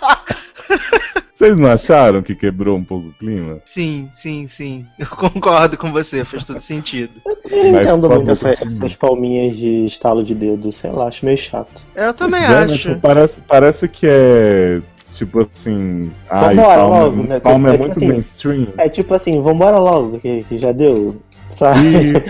[1.44, 3.60] Vocês não acharam que quebrou um pouco o clima?
[3.66, 4.86] Sim, sim, sim.
[4.98, 7.20] Eu concordo com você, faz todo sentido.
[7.50, 11.38] Eu não entendo muito essa, essas palminhas de estalo de dedo, sei lá, acho meio
[11.38, 11.82] chato.
[11.96, 12.78] Eu também é, né, acho.
[12.78, 14.82] Tipo, parece, parece que é
[15.16, 16.12] Tipo assim.
[16.30, 17.40] Ai, Vambora Palma, logo, né?
[17.40, 18.68] Palma é, É tipo muito assim, mainstream.
[18.78, 21.22] É tipo assim, vambora logo, que, que já deu.
[21.48, 22.14] Sabe?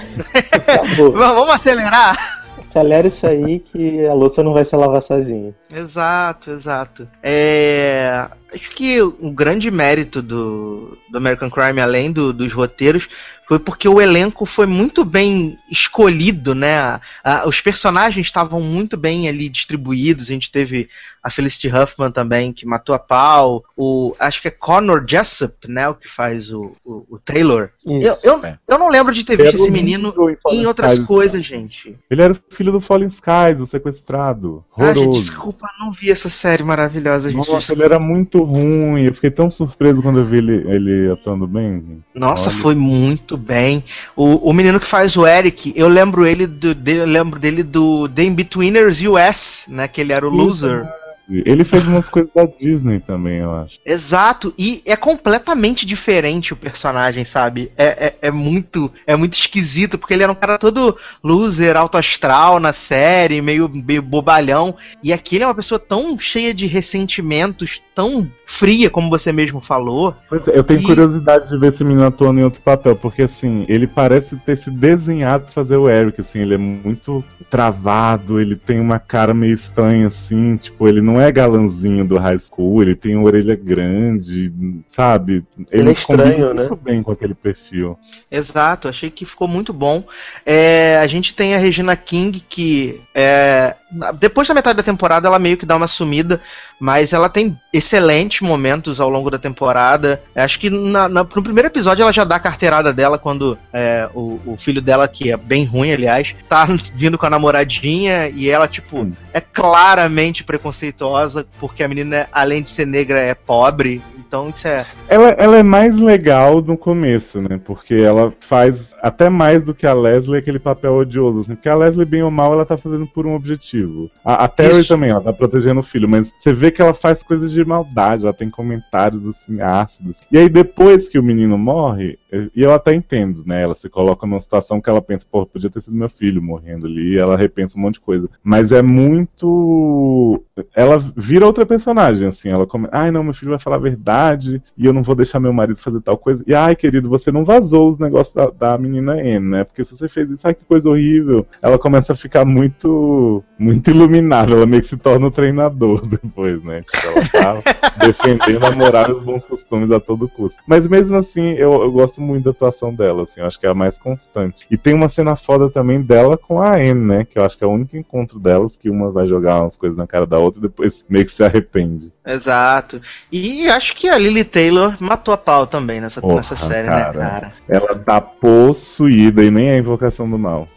[0.97, 2.43] Vamos acelerar?
[2.73, 5.53] Acelera isso aí que a louça não vai se lavar sozinha.
[5.73, 7.07] Exato, exato.
[7.21, 13.07] É, acho que o grande mérito do, do American Crime, além do- dos roteiros,
[13.47, 16.77] foi porque o elenco foi muito bem escolhido, né?
[16.79, 20.29] A- a- os personagens estavam muito bem ali distribuídos.
[20.29, 20.87] A gente teve
[21.21, 23.63] a Felicity Huffman também, que matou a pau.
[23.75, 25.87] O, acho que é Connor Jessup, né?
[25.89, 27.69] O que faz o, o, o Taylor.
[27.85, 30.13] Eu, eu, eu não lembro de ter visto esse menino
[30.49, 31.07] em outras Skies.
[31.07, 31.97] coisas, gente.
[32.09, 34.63] Ele era o filho do Fallen Skies, o sequestrado.
[34.77, 37.47] Ah, gente, desculpa, não vi essa série maravilhosa, gente.
[37.49, 39.03] Nossa, ele era muito ruim.
[39.03, 41.81] Eu fiquei tão surpreso quando eu vi ele, ele atuando bem.
[41.81, 42.01] gente.
[42.13, 42.57] Nossa, Olha.
[42.59, 43.83] foi muito bem.
[44.15, 47.63] O, o menino que faz o Eric, eu lembro ele do, de- eu lembro dele
[47.63, 49.87] do The Inbetweeners US, né?
[49.87, 50.87] Que ele era o loser.
[51.29, 53.79] Ele fez umas coisas da Disney também, eu acho.
[53.85, 57.71] Exato, e é completamente diferente o personagem, sabe?
[57.77, 61.97] É, é, é muito é muito esquisito, porque ele era um cara todo loser, alto
[61.97, 64.75] astral na série, meio, meio bobalhão.
[65.01, 69.61] E aqui ele é uma pessoa tão cheia de ressentimentos, tão fria, como você mesmo
[69.61, 70.15] falou.
[70.29, 73.23] Pois é, eu tenho E- curiosidade de ver esse menino atuando em outro papel, porque
[73.23, 78.39] assim, ele parece ter se desenhado pra fazer o Eric, assim, ele é muito travado,
[78.39, 82.81] ele tem uma cara meio estranha, assim, tipo, ele não é galanzinho do high school,
[82.81, 84.51] ele tem uma orelha grande,
[84.87, 85.43] sabe?
[85.71, 86.67] Ele é combina estranho, né?
[86.67, 87.97] muito bem com aquele perfil.
[88.31, 90.03] Exato, achei que ficou muito bom.
[90.45, 93.75] É, a gente tem a Regina King, que é,
[94.19, 96.41] depois da metade da temporada ela meio que dá uma sumida,
[96.79, 100.21] mas ela tem excelentes momentos ao longo da temporada.
[100.35, 104.09] Acho que na- na- no primeiro episódio ela já dá a carteirada dela quando é,
[104.13, 106.65] o, o filho dela, que é bem ruim, aliás, tá
[106.95, 112.69] vindo com a namoradinha e ela, tipo, é claramente preconceituosa, porque a menina, além de
[112.69, 114.01] ser negra, é pobre.
[114.17, 114.85] Então isso é.
[115.07, 117.59] Ela, ela é mais legal no começo, né?
[117.63, 121.55] Porque ela faz até mais do que a Leslie aquele papel odioso, assim.
[121.55, 123.82] Porque a Leslie, bem ou mal, ela tá fazendo por um objetivo.
[124.23, 124.87] A, a Terry Isso.
[124.87, 128.23] também, ela tá protegendo o filho, mas você vê que ela faz coisas de maldade,
[128.23, 130.17] ela tem comentários, assim, ácidos.
[130.31, 132.17] E aí, depois que o menino morre,
[132.55, 133.61] e eu até entendo, né?
[133.61, 136.87] Ela se coloca numa situação que ela pensa, pô, podia ter sido meu filho morrendo
[136.87, 138.29] ali, e ela repensa um monte de coisa.
[138.43, 140.43] Mas é muito.
[140.75, 142.49] Ela vira outra personagem, assim.
[142.49, 142.87] Ela come...
[142.91, 145.79] Ai, não, meu filho vai falar a verdade e eu não vou deixar meu marido
[145.79, 146.43] fazer tal coisa.
[146.47, 149.63] E ai, querido, você não vazou os negócios da, da menina Anne, né?
[149.63, 151.45] Porque se você fez isso, ai, que coisa horrível.
[151.61, 153.43] Ela começa a ficar muito.
[153.59, 154.53] muito iluminada.
[154.53, 156.81] Ela meio que se torna o treinador depois, né?
[156.81, 160.57] Tipo, ela tá defendendo a moral e os bons costumes a todo custo.
[160.67, 163.41] Mas mesmo assim, eu, eu gosto muito da atuação dela, assim.
[163.41, 164.65] Eu acho que é a mais constante.
[164.71, 167.25] E tem uma cena foda também dela com a Anne, né?
[167.25, 169.97] Que eu acho que é o único encontro delas que uma vai jogar umas coisas
[169.97, 172.11] na cara da outra e depois meio que se arrepende.
[172.25, 173.01] Exato.
[173.31, 177.13] E acho que a Lily Taylor matou a pau também nessa, Porra, nessa série, cara.
[177.13, 177.53] né, cara?
[177.67, 180.67] Ela tá possuída e nem é a invocação do mal.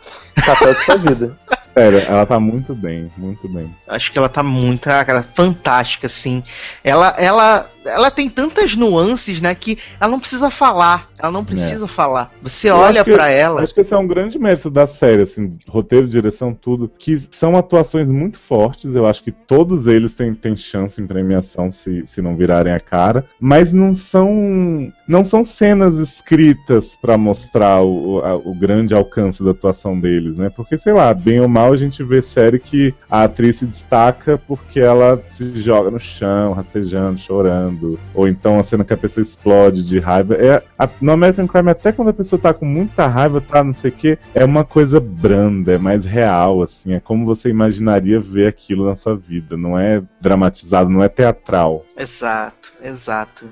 [0.44, 1.38] Papel de sua vida.
[1.76, 3.70] Sério, ela tá muito bem, muito bem.
[3.86, 6.42] Acho que ela tá muito, ah, cara, fantástica, assim.
[6.82, 11.09] Ela, ela, ela tem tantas nuances, né, que ela não precisa falar.
[11.18, 12.30] Ela não precisa falar.
[12.43, 13.62] Você Eu olha pra ela.
[13.62, 17.57] Acho que esse é um grande mérito da série, assim, roteiro, direção, tudo, que são
[17.57, 18.95] atuações muito fortes.
[18.95, 22.80] Eu acho que todos eles têm, têm chance em premiação se, se não virarem a
[22.80, 29.43] cara, mas não são não são cenas escritas pra mostrar o, a- o grande alcance
[29.43, 30.51] da atuação deles, né?
[30.51, 34.37] Porque sei lá, bem ou mal a gente vê série que a atriz se destaca
[34.47, 37.76] porque ela se joga no chão, rastejando, chorando,
[38.14, 40.35] ou então a cena que a pessoa explode de raiva.
[40.35, 43.74] É, a- no American Crime, até quando a pessoa tá com muita raiva, tá não
[43.74, 48.20] sei o que, é uma coisa branda, é mais real, assim, é como você imaginaria
[48.20, 51.85] ver aquilo na sua vida, não é dramatizado, não é teatral.
[51.99, 53.47] Exato, exato.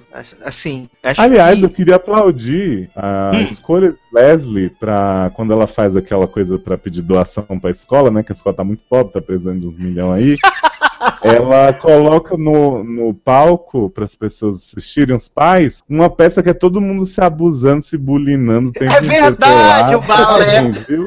[0.44, 1.64] Assim, Aliás, que...
[1.64, 3.40] eu queria aplaudir a Hum.
[3.52, 8.22] escolha de Leslie pra quando ela faz aquela coisa pra pedir doação pra escola, né?
[8.22, 10.36] Que a escola tá muito pobre, tá precisando de uns milhões aí.
[11.22, 16.54] ela coloca no, no palco para as pessoas assistirem os pais uma peça que é
[16.54, 18.72] todo mundo se abusando, se bulinando.
[18.78, 20.70] o É verdade, o balé.
[20.88, 21.06] Viu?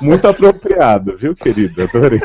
[0.00, 1.82] Muito apropriado, viu, querido?
[1.82, 2.20] Adorei.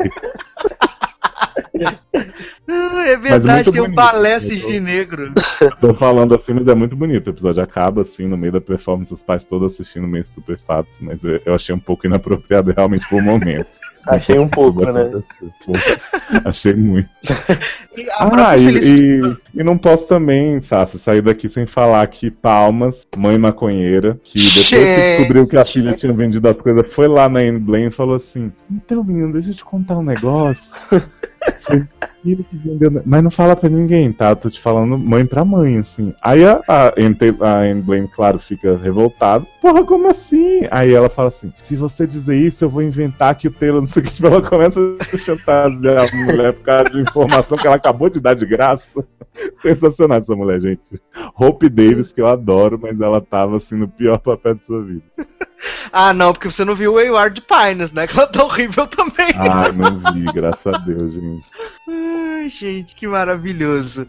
[2.72, 4.40] Ah, é verdade, muito tem um bonito, balé né?
[4.40, 5.34] cisne negro.
[5.80, 7.28] Tô falando assim, mas é muito bonito.
[7.28, 11.24] O episódio acaba assim, no meio da performance, os pais todos assistindo meio estupefatos, mas
[11.24, 13.70] eu eu achei um pouco inapropriado realmente por um momento.
[14.08, 15.12] Achei um pouco, né?
[16.46, 17.10] Achei muito.
[17.98, 22.96] E Ah, e, e, e não posso também, Sassi, sair daqui sem falar que Palmas,
[23.18, 27.28] mãe maconheira, que depois que descobriu que a filha tinha vendido as coisas, foi lá
[27.28, 30.64] na Anne Blaine e falou assim: Então, menino, deixa eu te contar um negócio.
[32.24, 34.36] Filho que vendeu- Mas não fala pra ninguém, tá?
[34.36, 36.14] Tô te falando mãe pra mãe, assim.
[36.22, 39.46] Aí a, a, a Anne Blaine, claro, fica revoltada.
[39.62, 40.68] Porra, como assim?
[40.72, 43.88] Aí ela fala assim: se você dizer isso, eu vou inventar que o Taylor não
[43.88, 44.14] sei o que.
[44.14, 44.80] Tipo, ela começa
[45.14, 48.84] a chantagear a mulher por causa de informação que ela acabou de dar de graça.
[49.62, 51.02] Sensacional essa mulher, gente.
[51.40, 55.04] Hope Davis, que eu adoro, mas ela tava assim no pior papel de sua vida.
[55.92, 58.08] Ah, não, porque você não viu o Wayward Pines, né?
[58.08, 59.34] Que ela tá horrível também.
[59.36, 61.44] Ai, não vi, graças a Deus, gente.
[62.40, 64.08] Ai, gente, que maravilhoso.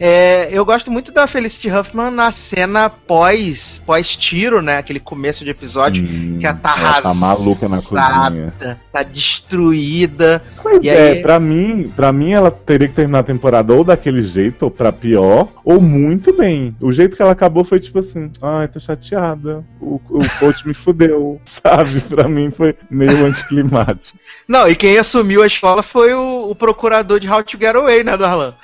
[0.00, 4.78] É, eu gosto muito da Felicity Huffman na cena pós pós tiro, né?
[4.78, 6.04] Aquele começo de episódio
[6.40, 8.80] que ela tá ela tá maluca na arrasada, cozinha.
[8.90, 10.42] tá destruída.
[10.62, 13.84] Pois e é, aí, pra mim, pra mim ela teria que terminar a temporada ou
[13.84, 16.74] daquele jeito, ou pra pior, ou muito bem.
[16.80, 20.74] O jeito que ela acabou foi tipo assim, ai, tô chateada, o, o coach me
[20.74, 22.00] fudeu, sabe?
[22.00, 24.18] Pra mim foi meio anticlimático.
[24.48, 28.04] Não, e quem assumiu a escola foi o, o procurador de How to Get Away,
[28.04, 28.54] né, Darlan?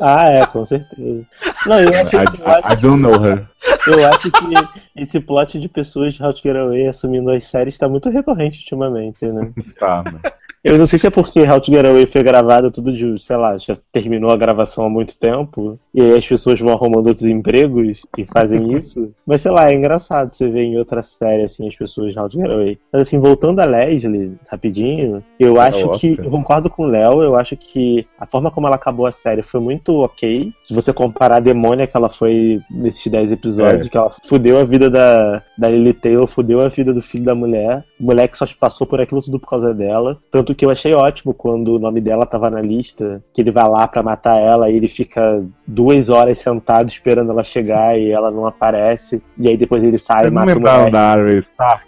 [0.00, 1.26] Ah, é, com certeza.
[1.66, 3.46] Não, eu acho, I, I, I don't know her.
[3.86, 4.54] eu acho que
[4.96, 8.60] esse plot de pessoas de How to Get Away assumindo as séries tá muito recorrente
[8.60, 9.52] ultimamente, né?
[9.78, 10.20] Tá, né?
[10.64, 13.36] Eu não sei se é porque How to Get Away foi gravado tudo de, sei
[13.36, 17.26] lá, já terminou a gravação há muito tempo, e aí as pessoas vão arrumando outros
[17.26, 19.12] empregos e fazem isso.
[19.26, 22.28] Mas sei lá, é engraçado você ver em outra série, assim, as pessoas de How
[22.28, 22.78] to Get Away.
[22.92, 26.16] Mas assim, voltando a Leslie, rapidinho, eu É acho que.
[26.18, 29.42] Eu concordo com o Léo, eu acho que a forma como ela acabou a série
[29.42, 30.52] foi muito ok.
[30.64, 33.88] Se você comparar a demônia que ela foi nesses 10 episódios, É.
[33.88, 37.34] que ela fudeu a vida da, da Lily Taylor, fudeu a vida do filho da
[37.34, 37.84] mulher.
[37.98, 40.18] Mulher que só passou por aquilo tudo por causa dela.
[40.30, 43.68] Tanto que eu achei ótimo quando o nome dela tava na lista, que ele vai
[43.68, 48.30] lá pra matar ela e ele fica duas horas sentado esperando ela chegar e ela
[48.30, 49.22] não aparece.
[49.38, 50.92] E aí depois ele sai e não mata o lembraram moleque.
[50.92, 51.84] da Arya Stark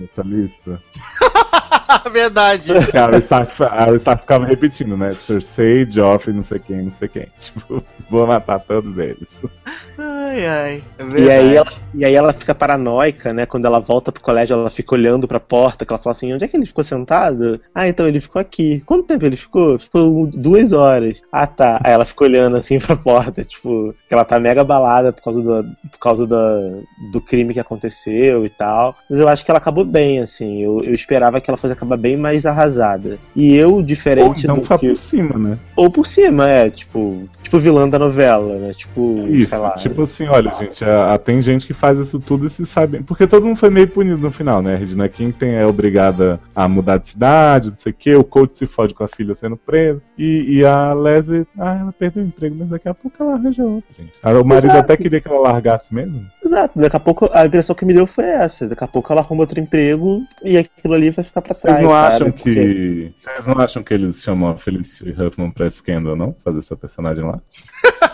[0.00, 0.82] nessa lista?
[2.12, 2.72] Verdade.
[2.72, 5.14] A Stark, a Arya Stark ficava repetindo, né?
[5.14, 7.28] Cersei, Joffrey, não sei quem, não sei quem.
[7.38, 9.26] Tipo, vou matar todos eles.
[9.96, 10.84] Ai, ai.
[10.98, 11.56] É E aí, verdade.
[11.56, 13.46] ela, e aí ela fica paranoica, né?
[13.46, 16.44] Quando ela volta pro colégio, ela fica olhando pra porta, que ela fala assim, onde
[16.44, 17.60] é que ele ficou sentado?
[17.74, 18.80] Ah, então ele ficou aqui.
[18.86, 19.78] Quanto tempo ele ficou?
[19.78, 21.20] Ficou duas horas.
[21.32, 21.80] Ah, tá.
[21.82, 25.42] Aí ela fica olhando assim pra porta, tipo, que ela tá mega balada por causa
[25.42, 26.82] do, por causa do,
[27.12, 28.94] do crime que aconteceu e tal.
[29.08, 30.62] Mas eu acho que ela acabou bem, assim.
[30.62, 33.18] Eu, eu esperava que ela fosse acabar bem mais arrasada.
[33.34, 34.88] E eu, Ou diferente então do ficar que.
[34.88, 35.58] por cima, né?
[35.76, 37.28] Ou por cima, é, tipo.
[37.42, 38.72] Tipo vilã da novela, né?
[38.74, 39.70] Tipo, Isso, sei lá.
[39.76, 43.02] tipo assim, olha, gente, a, a- tem gente que faz isso tudo e se sabe.
[43.04, 44.74] Porque todo mundo foi meio punido no final, né?
[44.74, 48.54] A Regina King é obrigada a mudar de cidade, não sei o quê, o coach
[48.56, 50.02] se fode com a filha sendo preso.
[50.18, 53.62] E, e a Leslie, ah, ela perdeu o emprego, mas daqui a pouco ela arranja
[53.64, 54.12] outro, gente.
[54.22, 54.80] O marido Exato.
[54.80, 56.26] até queria que ela largasse mesmo.
[56.48, 58.66] Exato, daqui a pouco a impressão que me deu foi essa.
[58.66, 61.82] Daqui a pouco ela arruma outro emprego e aquilo ali vai ficar pra Vocês trás.
[61.82, 62.14] não sabe?
[62.14, 63.12] acham Porque- que.
[63.22, 66.34] Vocês não acham que eles chamam a Felicity Huffman pra Scandal, não?
[66.44, 67.38] Fazer essa personagem lá?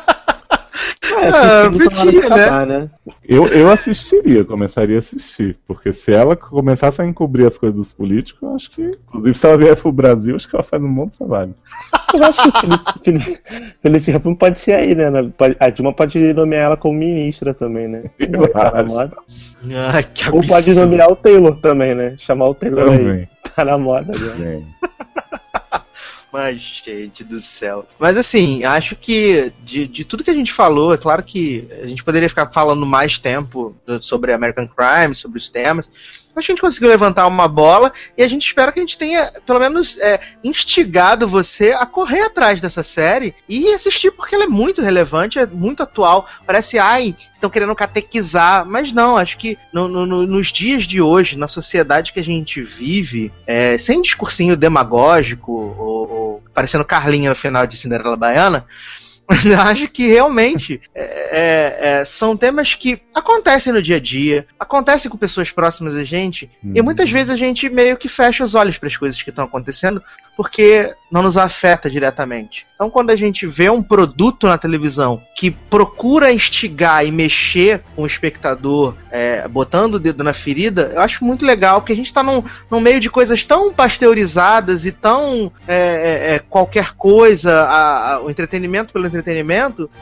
[1.17, 2.27] Ah, podia, né?
[2.27, 2.91] acabar, né?
[3.27, 5.57] Eu, eu assistiria, começaria a assistir.
[5.67, 8.83] Porque se ela começasse a encobrir as coisas dos políticos, eu acho que.
[9.09, 11.55] Inclusive, se ela vier pro Brasil, acho que ela faz um bom trabalho.
[12.12, 13.21] Eu acho que o
[13.83, 15.07] Feliz- Huffman pode ser aí, né?
[15.61, 18.05] A Dilma pode nomear ela como ministra também, né?
[18.19, 19.11] Eu Tá.
[19.93, 22.15] Ai, que Ou pode nomear o Taylor também, né?
[22.19, 22.99] Chamar o Taylor aí.
[22.99, 23.29] Também.
[23.55, 24.62] Tá na moda agora.
[26.35, 27.87] Mas, gente do céu.
[27.97, 31.87] Mas assim, acho que de, de tudo que a gente falou, é claro que a
[31.87, 35.89] gente poderia ficar falando mais tempo sobre American Crime, sobre os temas.
[36.37, 39.61] A gente conseguiu levantar uma bola e a gente espera que a gente tenha, pelo
[39.61, 44.82] menos, é, instigado você a correr atrás dessa série e assistir, porque ela é muito
[44.82, 46.26] relevante, é muito atual.
[46.47, 51.39] Parece, ai, estão querendo catequizar, mas não, acho que no- no- nos dias de hoje,
[51.39, 57.37] na sociedade que a gente vive, é, sem discursinho demagógico ou, ou parecendo Carlinha no
[57.37, 58.66] final de Cinderela Baiana,
[59.31, 64.01] mas eu acho que realmente é, é, é, são temas que acontecem no dia a
[64.01, 68.45] dia, acontecem com pessoas próximas a gente, e muitas vezes a gente meio que fecha
[68.45, 70.03] os olhos para as coisas que estão acontecendo,
[70.37, 72.66] porque não nos afeta diretamente.
[72.75, 78.03] Então, quando a gente vê um produto na televisão que procura instigar e mexer com
[78.03, 82.07] o espectador, é, botando o dedo na ferida, eu acho muito legal, porque a gente
[82.07, 88.14] está num, num meio de coisas tão pasteurizadas e tão é, é, qualquer coisa, a-
[88.14, 89.14] a- o entretenimento pelo entretenimento,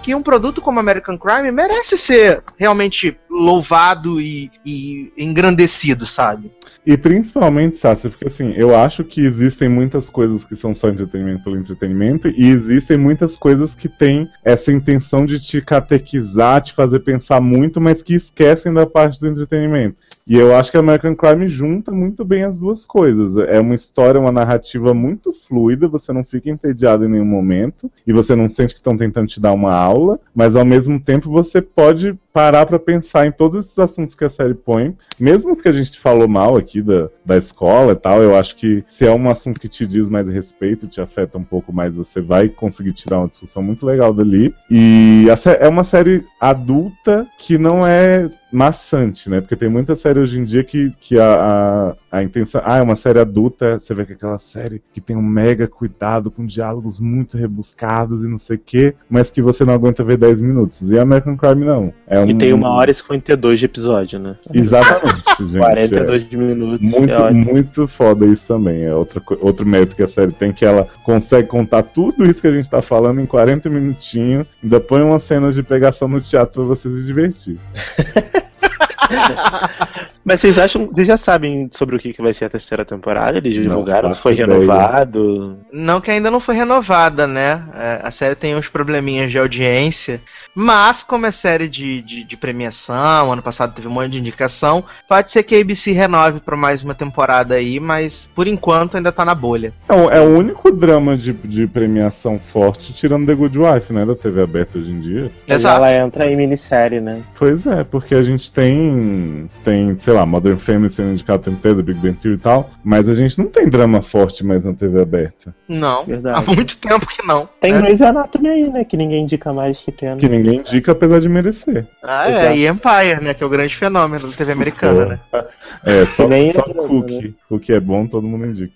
[0.02, 6.50] que um produto como American Crime merece ser realmente louvado e, e engrandecido, sabe?
[6.84, 11.44] E principalmente, Sassi, porque assim, eu acho que existem muitas coisas que são só entretenimento
[11.44, 16.98] pelo entretenimento, e existem muitas coisas que têm essa intenção de te catequizar, te fazer
[17.00, 19.96] pensar muito, mas que esquecem da parte do entretenimento.
[20.26, 23.36] E eu acho que American Crime junta muito bem as duas coisas.
[23.48, 28.12] É uma história, uma narrativa muito fluida, você não fica entediado em nenhum momento, e
[28.12, 31.62] você não sente que estão tentando te dar uma aula, mas ao mesmo tempo você
[31.62, 35.68] pode parar para pensar em todos esses assuntos que a série põe, mesmo os que
[35.68, 39.12] a gente falou mal aqui da, da escola e tal, eu acho que se é
[39.12, 42.92] um assunto que te diz mais respeito, te afeta um pouco mais, você vai conseguir
[42.92, 44.54] tirar uma discussão muito legal dali.
[44.70, 45.26] E
[45.60, 49.40] é uma série adulta que não é maçante, né?
[49.40, 52.60] Porque tem muita série hoje em dia que, que a, a, a intenção.
[52.64, 55.66] Ah, é uma série adulta, você vê que é aquela série que tem um mega
[55.66, 60.04] cuidado, com diálogos muito rebuscados e não sei o quê, mas que você não aguenta
[60.04, 60.90] ver 10 minutos.
[60.90, 61.92] E American Crime não.
[62.06, 62.28] É um...
[62.28, 64.34] E tem uma hora e 52 de episódio, né?
[64.52, 65.58] Exatamente, gente.
[65.58, 66.36] 42 é.
[66.36, 66.80] minutos.
[66.80, 68.84] Muito, é muito foda isso também.
[68.84, 72.48] É outra, outro mérito que a série tem, que ela consegue contar tudo isso que
[72.48, 76.52] a gente tá falando em 40 minutinhos, ainda põe umas cenas de pegação no teatro
[76.52, 77.58] pra você se divertir.
[80.24, 80.86] Mas vocês acham.
[80.86, 83.38] Vocês já sabem sobre o que, vai ser a terceira temporada?
[83.38, 85.58] Eles divulgaram não, se foi renovado?
[85.72, 87.62] Não, que ainda não foi renovada, né?
[87.74, 90.20] É, a série tem uns probleminhas de audiência.
[90.54, 94.84] Mas, como é série de, de, de, premiação, ano passado teve um monte de indicação,
[95.08, 99.10] pode ser que a ABC renove para mais uma temporada aí, mas por enquanto ainda
[99.10, 99.72] tá na bolha.
[99.88, 104.04] É, é o único drama de, de premiação forte, tirando The Good Wife, né?
[104.04, 105.32] Da TV aberta hoje em dia.
[105.48, 105.76] Exato.
[105.76, 107.22] Ela entra em minissérie, né?
[107.38, 111.56] Pois é, porque a gente tem, tem sei lá, Modern Family sendo indicado o tempo
[111.56, 114.72] inteiro, Big Bang Theory e tal, mas a gente não tem drama forte mais na
[114.72, 115.54] TV aberta.
[115.68, 116.38] Não, Verdade.
[116.38, 117.48] há muito tempo que não.
[117.60, 117.80] Tem né?
[117.80, 118.84] Grey's Anatomy aí, né?
[118.84, 120.16] Que ninguém indica mais que pena.
[120.16, 121.86] Que ninguém indica, apesar de merecer.
[122.02, 122.56] Ah, é, Exato.
[122.56, 123.34] e Empire, né?
[123.34, 125.44] Que é o grande fenômeno da TV americana, né?
[125.84, 127.28] É, só, nem só é Cookie.
[127.28, 127.34] Né?
[127.48, 128.72] Cookie é bom, todo mundo indica.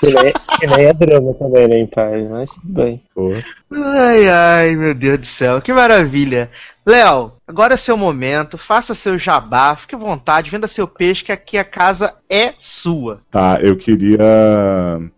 [0.00, 3.02] Que nem, que nem é drama também, né, Empire, mas tudo bem.
[3.72, 6.50] Ai, ai, meu Deus do céu, que maravilha.
[6.86, 11.32] Léo, agora é seu momento, faça seu jabá, fique à vontade, venda seu peixe, que
[11.32, 13.20] aqui a casa é sua.
[13.30, 14.18] Tá, eu queria.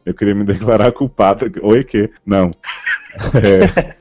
[0.05, 1.51] Eu queria me declarar culpado.
[1.63, 2.11] Oi, que?
[2.27, 2.51] Não.
[3.35, 3.95] É.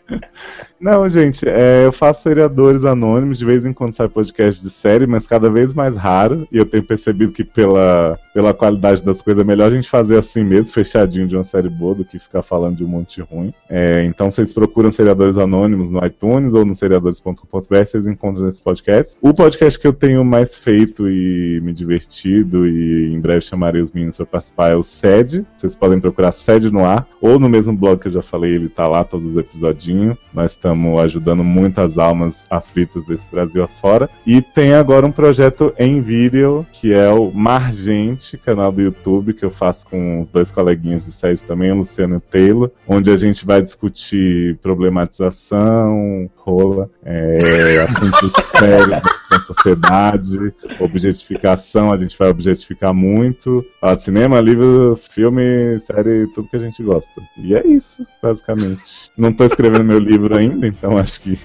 [0.81, 5.05] Não, gente, é, eu faço seriadores anônimos, de vez em quando sai podcast de série,
[5.05, 6.47] mas cada vez mais raro.
[6.51, 10.17] E eu tenho percebido que pela, pela qualidade das coisas é melhor a gente fazer
[10.17, 13.53] assim mesmo, fechadinho de uma série boa, do que ficar falando de um monte ruim.
[13.69, 19.15] É, então vocês procuram seriadores anônimos no iTunes ou no seriadores.com.br, vocês encontram nesse podcast.
[19.21, 23.91] O podcast que eu tenho mais feito e me divertido, e em breve chamarei os
[23.91, 25.45] meninos para participar, é o SED.
[25.57, 28.67] Vocês podem procurar SED no ar, ou no mesmo blog que eu já falei, ele
[28.67, 30.00] tá lá, todos os episodinhos.
[30.33, 34.09] Nós estamos ajudando muitas almas aflitas desse Brasil afora.
[34.25, 39.43] E tem agora um projeto em vídeo, que é o Margente, canal do YouTube, que
[39.43, 43.17] eu faço com dois coleguinhas de série também, o Luciano e o Taylor, onde a
[43.17, 47.37] gente vai discutir problematização, rola, é,
[47.83, 49.01] assuntos sérios
[49.41, 53.65] sociedade, objetificação, a gente vai objetificar muito.
[53.79, 57.09] Fala de cinema, livro, filme, série, tudo que a gente gosta.
[57.37, 58.81] E é isso, basicamente.
[59.17, 61.39] Não estou escrevendo meu livro ainda, então acho que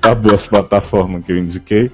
[0.00, 1.90] tá boa essa plataforma que eu indiquei.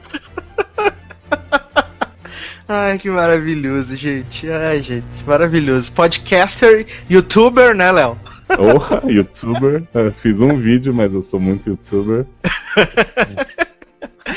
[2.71, 4.51] Ai, que maravilhoso, gente.
[4.51, 5.91] Ai, gente, maravilhoso.
[5.91, 8.19] Podcaster, youtuber, né, Léo?
[8.47, 9.83] Porra, youtuber.
[9.95, 12.27] Eu fiz um vídeo, mas eu sou muito youtuber.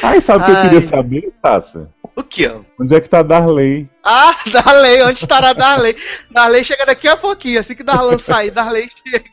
[0.04, 1.90] Ai, sabe o que eu queria saber, Tassa?
[2.16, 2.52] O que?
[2.80, 3.90] Onde é que tá Darley?
[4.04, 5.96] Ah, Darley, onde estará Darley?
[6.30, 9.24] Darley chega daqui a pouquinho, assim que Darlan sair, Darley chega.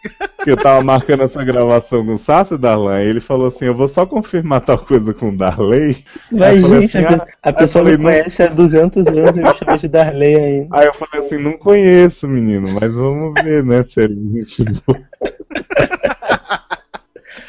[0.47, 3.89] Eu tava marcando essa gravação com o Sassi Darlan, e ele falou assim: Eu vou
[3.89, 6.05] só confirmar tal coisa com o Darley.
[6.31, 9.55] Mas, gente, assim, a, ah, a pessoa falei, me conhece há 200 anos e me
[9.55, 10.79] chama de Darley ainda.
[10.79, 13.85] Aí eu falei assim: Não conheço, menino, mas vamos ver, né?
[13.85, 14.45] Se ele me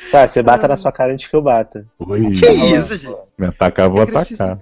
[0.08, 0.70] Sabe, você bata ah.
[0.70, 1.86] na sua cara antes que eu bata.
[2.00, 2.32] Oi.
[2.32, 3.18] Que isso, gente?
[3.38, 4.58] Me atacar, vou atacar.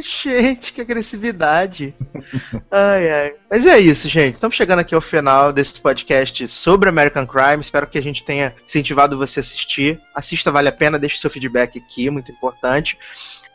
[0.00, 1.94] Gente, que agressividade.
[2.70, 3.34] ai, ai.
[3.50, 4.34] Mas é isso, gente.
[4.34, 7.60] Estamos chegando aqui ao final desse podcast sobre American Crime.
[7.60, 10.00] Espero que a gente tenha incentivado você a assistir.
[10.14, 10.98] Assista, vale a pena.
[10.98, 12.96] Deixe seu feedback aqui, muito importante.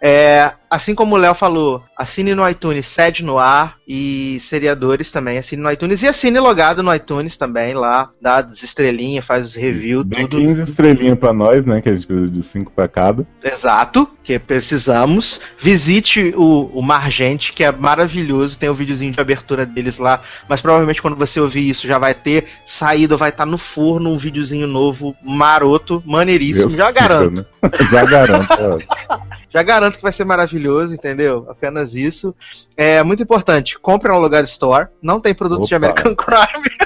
[0.01, 5.37] É, assim como o Léo falou, assine no iTunes, sede no ar e seriadores também,
[5.37, 9.55] assine no iTunes e assine logado no iTunes também lá, dá as estrelinhas, faz os
[9.55, 10.37] reviews, tudo.
[10.37, 13.25] 15 estrelinhas pra nós, né, que a gente precisa de 5 pra cada.
[13.43, 15.41] Exato, que precisamos.
[15.57, 20.21] Visite o, o Margente, que é maravilhoso, tem o um videozinho de abertura deles lá,
[20.47, 24.11] mas provavelmente quando você ouvir isso já vai ter saído, vai estar tá no forno
[24.11, 27.41] um videozinho novo, maroto, maneiríssimo, já garanto.
[27.41, 27.45] Né?
[27.91, 28.53] já garanto.
[28.53, 31.45] É Já garanto que vai ser maravilhoso, entendeu?
[31.49, 32.35] Apenas isso.
[32.75, 33.77] É muito importante.
[33.79, 34.87] Compre no lugar Store.
[35.01, 35.85] Não tem produto de Opa.
[35.85, 36.77] American Crime.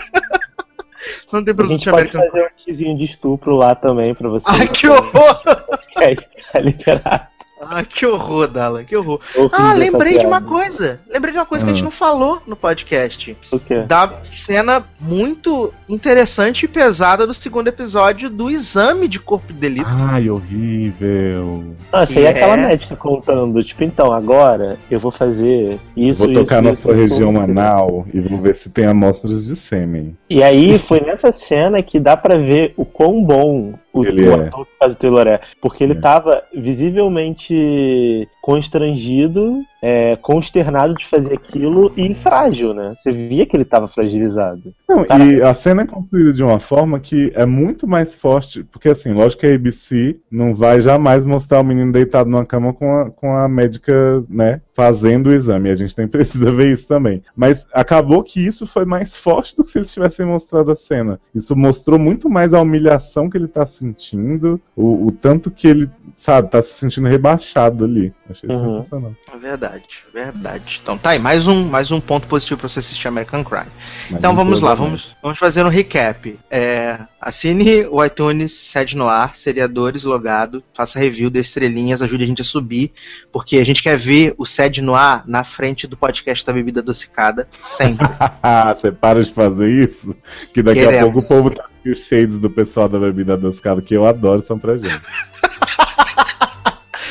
[1.31, 4.13] Não tem A produto gente de pode American fazer um quizinho de estupro lá também
[4.13, 4.45] pra você.
[4.47, 5.41] Ai, que horror!
[5.97, 6.15] É,
[6.57, 7.27] é literal.
[7.63, 9.19] Ah, que horror, Dala, que horror.
[9.51, 10.99] Ah, lembrei de uma coisa.
[11.09, 11.85] Lembrei de uma coisa que a gente Hum.
[11.85, 13.37] não falou no podcast.
[13.51, 13.83] O quê?
[13.83, 19.85] Da cena muito interessante e pesada do segundo episódio do exame de corpo de delito.
[20.03, 21.63] Ai, horrível.
[21.91, 26.19] Ah, Que você é aquela é- médica contando, tipo, então, agora eu vou fazer isso,
[26.25, 29.45] Vou tocar isso, na isso, sua isso região anal e vou ver se tem amostras
[29.45, 30.15] de sêmen.
[30.29, 34.31] E aí foi nessa cena que dá pra ver o quão bom o, Ele o
[34.41, 34.47] é.
[34.47, 35.41] ator que faz o Taylor é.
[35.61, 35.99] Porque ele É.
[35.99, 42.93] tava visivelmente constrangido, é, consternado de fazer aquilo e frágil, né?
[42.95, 44.73] Você via que ele tava fragilizado.
[44.89, 48.89] Não, e a cena é construída de uma forma que é muito mais forte, porque
[48.89, 52.91] assim, lógico que a ABC não vai jamais mostrar o menino deitado numa cama com
[52.91, 55.69] a, com a médica, né, fazendo o exame.
[55.69, 57.21] A gente nem precisa ver isso também.
[57.35, 61.19] Mas acabou que isso foi mais forte do que se eles tivessem mostrado a cena.
[61.33, 65.89] Isso mostrou muito mais a humilhação que ele tá sentindo, o, o tanto que ele,
[66.23, 68.13] sabe, tá se sentindo rebaixado ali.
[68.29, 68.77] Achei Uhum.
[68.77, 69.15] sensacional.
[69.33, 70.79] É Verdade, verdade.
[70.81, 73.65] Então tá aí, mais um, mais um ponto positivo pra você assistir American Crime.
[74.09, 76.39] Mas Então vamos lá, vamos, vamos fazer um recap.
[76.49, 82.27] É, assine o iTunes Sede no Ar, seriadores logado, faça review, dê estrelinhas, ajude a
[82.27, 82.91] gente a subir,
[83.31, 86.79] porque a gente quer ver o Sede no Ar na frente do podcast da Bebida
[86.81, 88.07] Adocicada, sempre.
[88.79, 90.15] Você para de fazer isso?
[90.53, 91.11] Que daqui a Queremos.
[91.13, 94.43] pouco o povo tá com os shades do pessoal da bebida adocicada, que eu adoro,
[94.47, 94.89] são pra gente.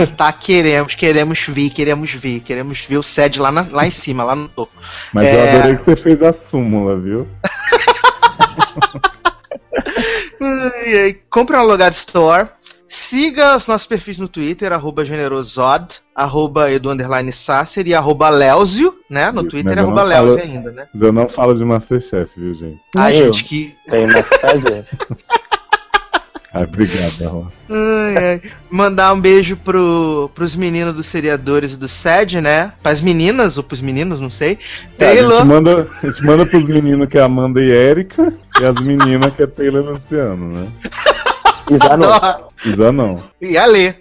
[0.17, 4.25] tá, queremos, queremos ver, queremos ver, queremos ver o Sede lá, na- lá em cima,
[4.25, 4.73] lá no topo.
[5.13, 5.35] Mas É.
[5.35, 7.27] eu adorei que você fez a súmula, viu?
[11.31, 12.49] Compre no Logado Store.
[12.93, 18.99] Siga os nossos perfis no Twitter, arroba generosod, arroba edu underline Sasser e arroba Leozio,
[19.09, 19.31] né?
[19.31, 20.89] No Twitter é arroba Leozio ainda, né?
[21.01, 22.81] Eu não falo de Masterchef, viu, gente?
[22.97, 23.27] Ai, Eu.
[23.33, 23.77] gente, que.
[23.89, 24.85] Tem mais que fazer.
[26.53, 27.53] Ai, obrigado.
[27.69, 28.43] Ai, ai.
[28.69, 32.73] Mandar um beijo pro, pros meninos dos seriadores e do SED, né?
[32.83, 34.59] Pras meninas, ou pros meninos, não sei.
[34.99, 35.47] É, a, gente Taylor.
[35.47, 39.43] manda, a gente manda pros meninos que é Amanda e Erika, e as meninas que
[39.45, 40.69] é Taylor e Luciano, né?
[41.71, 42.51] E já não.
[42.67, 43.23] Isa não.
[43.41, 43.95] E a Lê.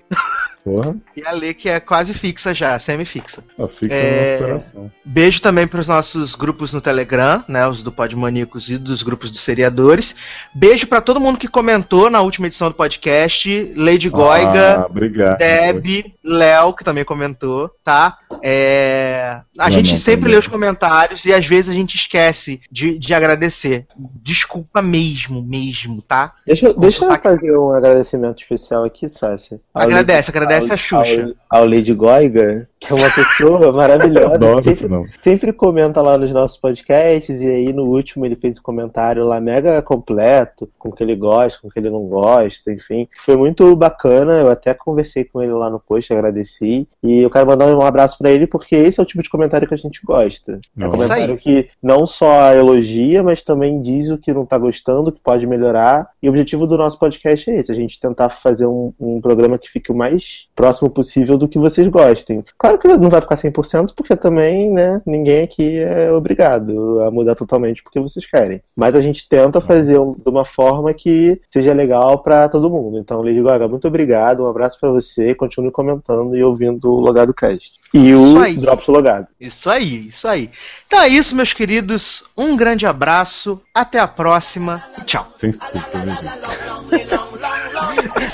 [0.70, 3.43] Porra, E a Lê, que é quase fixa já, semi-fixa.
[3.80, 4.38] fica É.
[4.39, 4.91] no coração.
[5.03, 9.32] Beijo também para os nossos grupos no Telegram, né, os do Podmaníacos e dos grupos
[9.32, 10.15] dos seriadores.
[10.53, 15.38] Beijo para todo mundo que comentou na última edição do podcast, Lady Goiga, Ah, obrigado.
[15.39, 18.17] Deb, Léo, que também comentou, tá?
[18.43, 20.34] É, A Não, gente não, sempre também.
[20.34, 23.86] lê os comentários e às vezes a gente esquece de, de agradecer.
[24.22, 26.34] Desculpa mesmo, mesmo, tá?
[26.45, 29.59] Deixa, eu- deixa eu fazer um agradecimento especial aqui, Sassi.
[29.74, 31.36] Agradece, agradece ao- a Xuxa.
[31.49, 34.36] Ao, ao Lady Goiga, que é uma pessoa maravilhosa.
[34.36, 34.88] Adoro sempre,
[35.21, 39.41] sempre comenta lá nos nossos podcasts, e aí no último ele fez um comentário lá
[39.41, 43.07] mega completo, com o que ele gosta, com o que ele não gosta, enfim.
[43.19, 46.88] Foi muito bacana, eu até conversei com ele lá no post, agradeci.
[47.03, 49.67] E eu quero mandar um abraço pra ele, porque esse é o tipo de comentário
[49.67, 50.53] que a gente gosta.
[50.53, 50.88] É Não.
[50.88, 55.19] um comentário que não só elogia, mas também diz o que não tá gostando, que
[55.19, 56.09] pode melhorar.
[56.21, 59.57] E o objetivo do nosso podcast é esse, a gente tentar fazer um, um programa
[59.57, 62.43] que fique o mais próximo possível do que vocês gostem.
[62.57, 67.36] Claro que não vai ficar 100%, porque também, né, ninguém aqui é obrigado a mudar
[67.36, 68.61] totalmente porque vocês querem.
[68.76, 72.99] Mas a gente tenta fazer de uma forma que seja legal pra todo mundo.
[72.99, 77.34] Então, Lady Gaga, muito obrigado, um abraço pra você, continue comentando e ouvindo o Logado
[77.34, 77.74] Cast.
[77.93, 78.57] E Isso o aí.
[78.57, 79.28] Drops Logado.
[79.39, 80.49] Isso aí, isso aí.
[80.86, 82.24] Então é isso, meus queridos.
[82.38, 85.28] Um grande abraço, até a próxima e tchau.